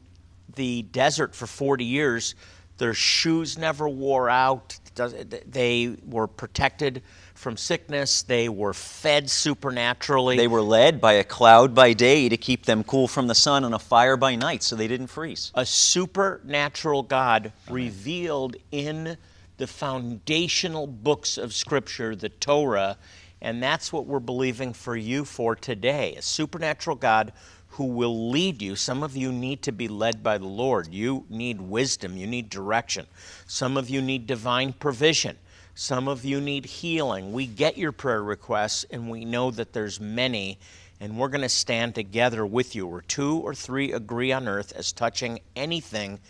the 0.56 0.82
desert 0.82 1.34
for 1.34 1.46
40 1.46 1.84
years. 1.84 2.34
Their 2.80 2.94
shoes 2.94 3.58
never 3.58 3.86
wore 3.86 4.30
out. 4.30 4.78
They 4.94 5.96
were 6.06 6.26
protected 6.26 7.02
from 7.34 7.58
sickness. 7.58 8.22
They 8.22 8.48
were 8.48 8.72
fed 8.72 9.28
supernaturally. 9.28 10.38
They 10.38 10.48
were 10.48 10.62
led 10.62 10.98
by 10.98 11.12
a 11.12 11.24
cloud 11.24 11.74
by 11.74 11.92
day 11.92 12.30
to 12.30 12.38
keep 12.38 12.64
them 12.64 12.82
cool 12.82 13.06
from 13.06 13.26
the 13.26 13.34
sun 13.34 13.64
and 13.64 13.74
a 13.74 13.78
fire 13.78 14.16
by 14.16 14.34
night 14.34 14.62
so 14.62 14.76
they 14.76 14.88
didn't 14.88 15.08
freeze. 15.08 15.52
a 15.54 15.66
supernatural 15.66 17.02
God 17.02 17.52
revealed 17.68 18.56
in 18.72 19.18
the 19.58 19.66
foundational 19.66 20.86
books 20.86 21.36
of 21.36 21.52
Scripture, 21.52 22.16
the 22.16 22.30
Torah, 22.30 22.96
and 23.42 23.62
that's 23.62 23.92
what 23.92 24.06
we're 24.06 24.20
believing 24.20 24.72
for 24.72 24.96
you 24.96 25.26
for 25.26 25.54
today. 25.54 26.14
A 26.16 26.22
supernatural 26.22 26.96
God 26.96 27.34
who 27.70 27.84
will 27.86 28.30
lead 28.30 28.60
you. 28.60 28.76
Some 28.76 29.02
of 29.02 29.16
you 29.16 29.32
need 29.32 29.62
to 29.62 29.72
be 29.72 29.88
led 29.88 30.22
by 30.22 30.38
the 30.38 30.46
Lord. 30.46 30.92
You 30.92 31.24
need 31.28 31.60
wisdom, 31.60 32.16
you 32.16 32.26
need 32.26 32.50
direction. 32.50 33.06
Some 33.46 33.76
of 33.76 33.88
you 33.88 34.02
need 34.02 34.26
divine 34.26 34.72
provision. 34.72 35.38
Some 35.74 36.08
of 36.08 36.24
you 36.24 36.40
need 36.40 36.66
healing. 36.66 37.32
We 37.32 37.46
get 37.46 37.78
your 37.78 37.92
prayer 37.92 38.22
requests 38.22 38.84
and 38.90 39.08
we 39.08 39.24
know 39.24 39.50
that 39.52 39.72
there's 39.72 40.00
many 40.00 40.58
and 41.00 41.16
we're 41.16 41.28
going 41.28 41.40
to 41.40 41.48
stand 41.48 41.94
together 41.94 42.44
with 42.44 42.74
you. 42.74 42.86
Where 42.86 43.00
two 43.00 43.38
or 43.38 43.54
three 43.54 43.92
agree 43.92 44.32
on 44.32 44.46
earth 44.46 44.72
as 44.76 44.92
touching 44.92 45.40
anything, 45.56 46.20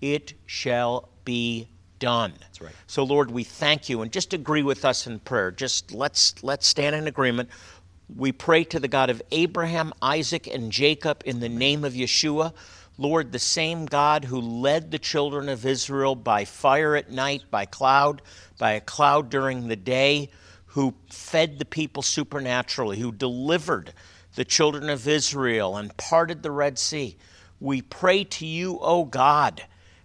it 0.00 0.34
shall 0.46 1.08
be 1.24 1.68
done. 1.98 2.32
That's 2.40 2.60
right. 2.60 2.74
So 2.86 3.02
Lord, 3.02 3.30
we 3.30 3.44
thank 3.44 3.88
you 3.88 4.02
and 4.02 4.12
just 4.12 4.34
agree 4.34 4.62
with 4.62 4.84
us 4.84 5.06
in 5.06 5.20
prayer. 5.20 5.50
Just 5.50 5.92
let's 5.92 6.42
let's 6.42 6.66
stand 6.66 6.94
in 6.94 7.06
agreement. 7.06 7.48
We 8.14 8.32
pray 8.32 8.64
to 8.64 8.80
the 8.80 8.88
God 8.88 9.10
of 9.10 9.20
Abraham, 9.30 9.92
Isaac, 10.00 10.46
and 10.46 10.72
Jacob 10.72 11.22
in 11.26 11.40
the 11.40 11.48
name 11.48 11.84
of 11.84 11.92
Yeshua. 11.92 12.54
Lord, 12.96 13.32
the 13.32 13.38
same 13.38 13.84
God 13.84 14.24
who 14.24 14.40
led 14.40 14.90
the 14.90 14.98
children 14.98 15.48
of 15.48 15.66
Israel 15.66 16.14
by 16.14 16.46
fire 16.46 16.96
at 16.96 17.10
night, 17.10 17.42
by 17.50 17.66
cloud, 17.66 18.22
by 18.58 18.72
a 18.72 18.80
cloud 18.80 19.28
during 19.28 19.68
the 19.68 19.76
day, 19.76 20.30
who 20.66 20.94
fed 21.10 21.58
the 21.58 21.64
people 21.64 22.02
supernaturally, 22.02 22.98
who 22.98 23.12
delivered 23.12 23.92
the 24.36 24.44
children 24.44 24.88
of 24.88 25.06
Israel 25.06 25.76
and 25.76 25.96
parted 25.96 26.42
the 26.42 26.50
Red 26.50 26.78
Sea. 26.78 27.16
We 27.60 27.82
pray 27.82 28.24
to 28.24 28.46
you, 28.46 28.78
O 28.80 29.04
God, 29.04 29.62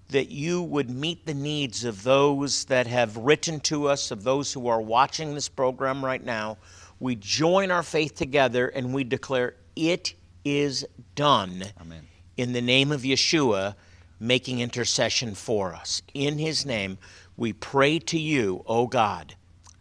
that 0.10 0.30
you 0.30 0.62
would 0.62 0.90
meet 0.90 1.26
the 1.26 1.34
needs 1.34 1.84
of 1.84 2.04
those 2.04 2.66
that 2.66 2.86
have 2.88 3.16
written 3.16 3.60
to 3.62 3.88
us, 3.88 4.12
of 4.12 4.24
those 4.24 4.52
who 4.52 4.68
are 4.68 4.82
watching 4.82 5.34
this 5.34 5.50
program 5.50 6.04
right 6.04 6.24
now. 6.24 6.58
We 7.00 7.16
join 7.16 7.72
our 7.72 7.84
faith 7.84 8.16
together 8.16 8.68
and 8.68 8.94
we 8.94 9.04
declare, 9.04 9.56
It 9.76 10.14
is 10.46 10.86
done. 11.16 11.66
Amen. 11.80 12.08
In 12.38 12.54
the 12.54 12.62
name 12.62 12.92
of 12.92 13.02
Yeshua, 13.02 13.76
making 14.20 14.60
intercession 14.60 15.36
for 15.36 15.74
us. 15.74 16.02
In 16.14 16.40
his 16.40 16.66
name, 16.66 16.98
we 17.36 17.54
pray 17.54 18.00
to 18.00 18.20
you, 18.20 18.64
O 18.66 18.88
God. 18.88 19.36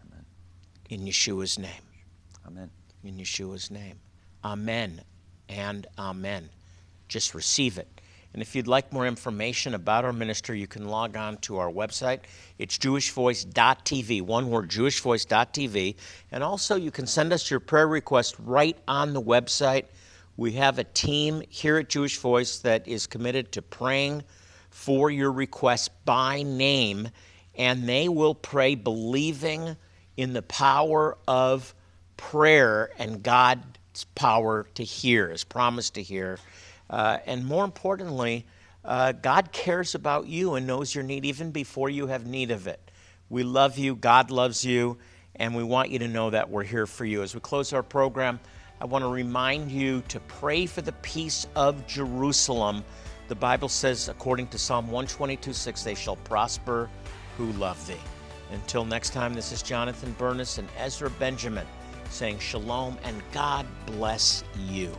Amen. 0.04 0.24
In 0.88 1.02
Yeshua's 1.02 1.58
name. 1.58 1.70
Amen. 2.46 2.70
In 3.04 3.16
Yeshua's 3.18 3.70
name. 3.70 4.00
Amen 4.44 5.02
and 5.48 5.86
amen. 5.98 6.48
Just 7.08 7.34
receive 7.34 7.78
it. 7.78 7.91
And 8.32 8.40
if 8.40 8.56
you'd 8.56 8.66
like 8.66 8.92
more 8.92 9.06
information 9.06 9.74
about 9.74 10.04
our 10.04 10.12
ministry, 10.12 10.58
you 10.58 10.66
can 10.66 10.88
log 10.88 11.16
on 11.16 11.36
to 11.38 11.58
our 11.58 11.70
website. 11.70 12.20
It's 12.58 12.78
jewishvoice.tv, 12.78 14.22
one 14.22 14.48
word, 14.48 14.70
jewishvoice.tv. 14.70 15.96
And 16.30 16.42
also, 16.42 16.76
you 16.76 16.90
can 16.90 17.06
send 17.06 17.32
us 17.32 17.50
your 17.50 17.60
prayer 17.60 17.88
request 17.88 18.36
right 18.38 18.76
on 18.88 19.12
the 19.12 19.20
website. 19.20 19.84
We 20.36 20.52
have 20.52 20.78
a 20.78 20.84
team 20.84 21.42
here 21.50 21.76
at 21.76 21.90
Jewish 21.90 22.18
Voice 22.18 22.58
that 22.60 22.88
is 22.88 23.06
committed 23.06 23.52
to 23.52 23.62
praying 23.62 24.22
for 24.70 25.10
your 25.10 25.30
requests 25.30 25.88
by 25.88 26.42
name, 26.42 27.10
and 27.54 27.86
they 27.86 28.08
will 28.08 28.34
pray 28.34 28.74
believing 28.74 29.76
in 30.16 30.32
the 30.32 30.42
power 30.42 31.18
of 31.28 31.74
prayer 32.16 32.90
and 32.98 33.22
God's 33.22 34.04
power 34.14 34.66
to 34.74 34.82
hear, 34.82 35.28
His 35.28 35.44
promise 35.44 35.90
to 35.90 36.02
hear. 36.02 36.38
Uh, 36.92 37.18
and 37.26 37.44
more 37.44 37.64
importantly, 37.64 38.44
uh, 38.84 39.12
God 39.12 39.50
cares 39.50 39.94
about 39.94 40.26
you 40.26 40.54
and 40.54 40.66
knows 40.66 40.94
your 40.94 41.02
need 41.02 41.24
even 41.24 41.50
before 41.50 41.88
you 41.88 42.06
have 42.06 42.26
need 42.26 42.50
of 42.50 42.66
it. 42.66 42.90
We 43.30 43.42
love 43.42 43.78
you, 43.78 43.96
God 43.96 44.30
loves 44.30 44.64
you, 44.64 44.98
and 45.36 45.56
we 45.56 45.64
want 45.64 45.90
you 45.90 45.98
to 46.00 46.08
know 46.08 46.30
that 46.30 46.50
we're 46.50 46.64
here 46.64 46.86
for 46.86 47.06
you. 47.06 47.22
As 47.22 47.34
we 47.34 47.40
close 47.40 47.72
our 47.72 47.82
program, 47.82 48.38
I 48.80 48.84
want 48.84 49.02
to 49.04 49.08
remind 49.08 49.72
you 49.72 50.02
to 50.08 50.20
pray 50.20 50.66
for 50.66 50.82
the 50.82 50.92
peace 50.92 51.46
of 51.56 51.86
Jerusalem. 51.86 52.84
The 53.28 53.36
Bible 53.36 53.70
says, 53.70 54.10
according 54.10 54.48
to 54.48 54.58
Psalm 54.58 54.86
122 54.86 55.54
6, 55.54 55.82
they 55.82 55.94
shall 55.94 56.16
prosper 56.16 56.90
who 57.38 57.52
love 57.52 57.84
thee. 57.86 57.94
Until 58.52 58.84
next 58.84 59.10
time, 59.10 59.32
this 59.32 59.50
is 59.50 59.62
Jonathan 59.62 60.14
Bernis 60.18 60.58
and 60.58 60.68
Ezra 60.78 61.08
Benjamin 61.10 61.66
saying 62.10 62.38
shalom 62.38 62.98
and 63.04 63.22
God 63.32 63.66
bless 63.86 64.44
you. 64.68 64.92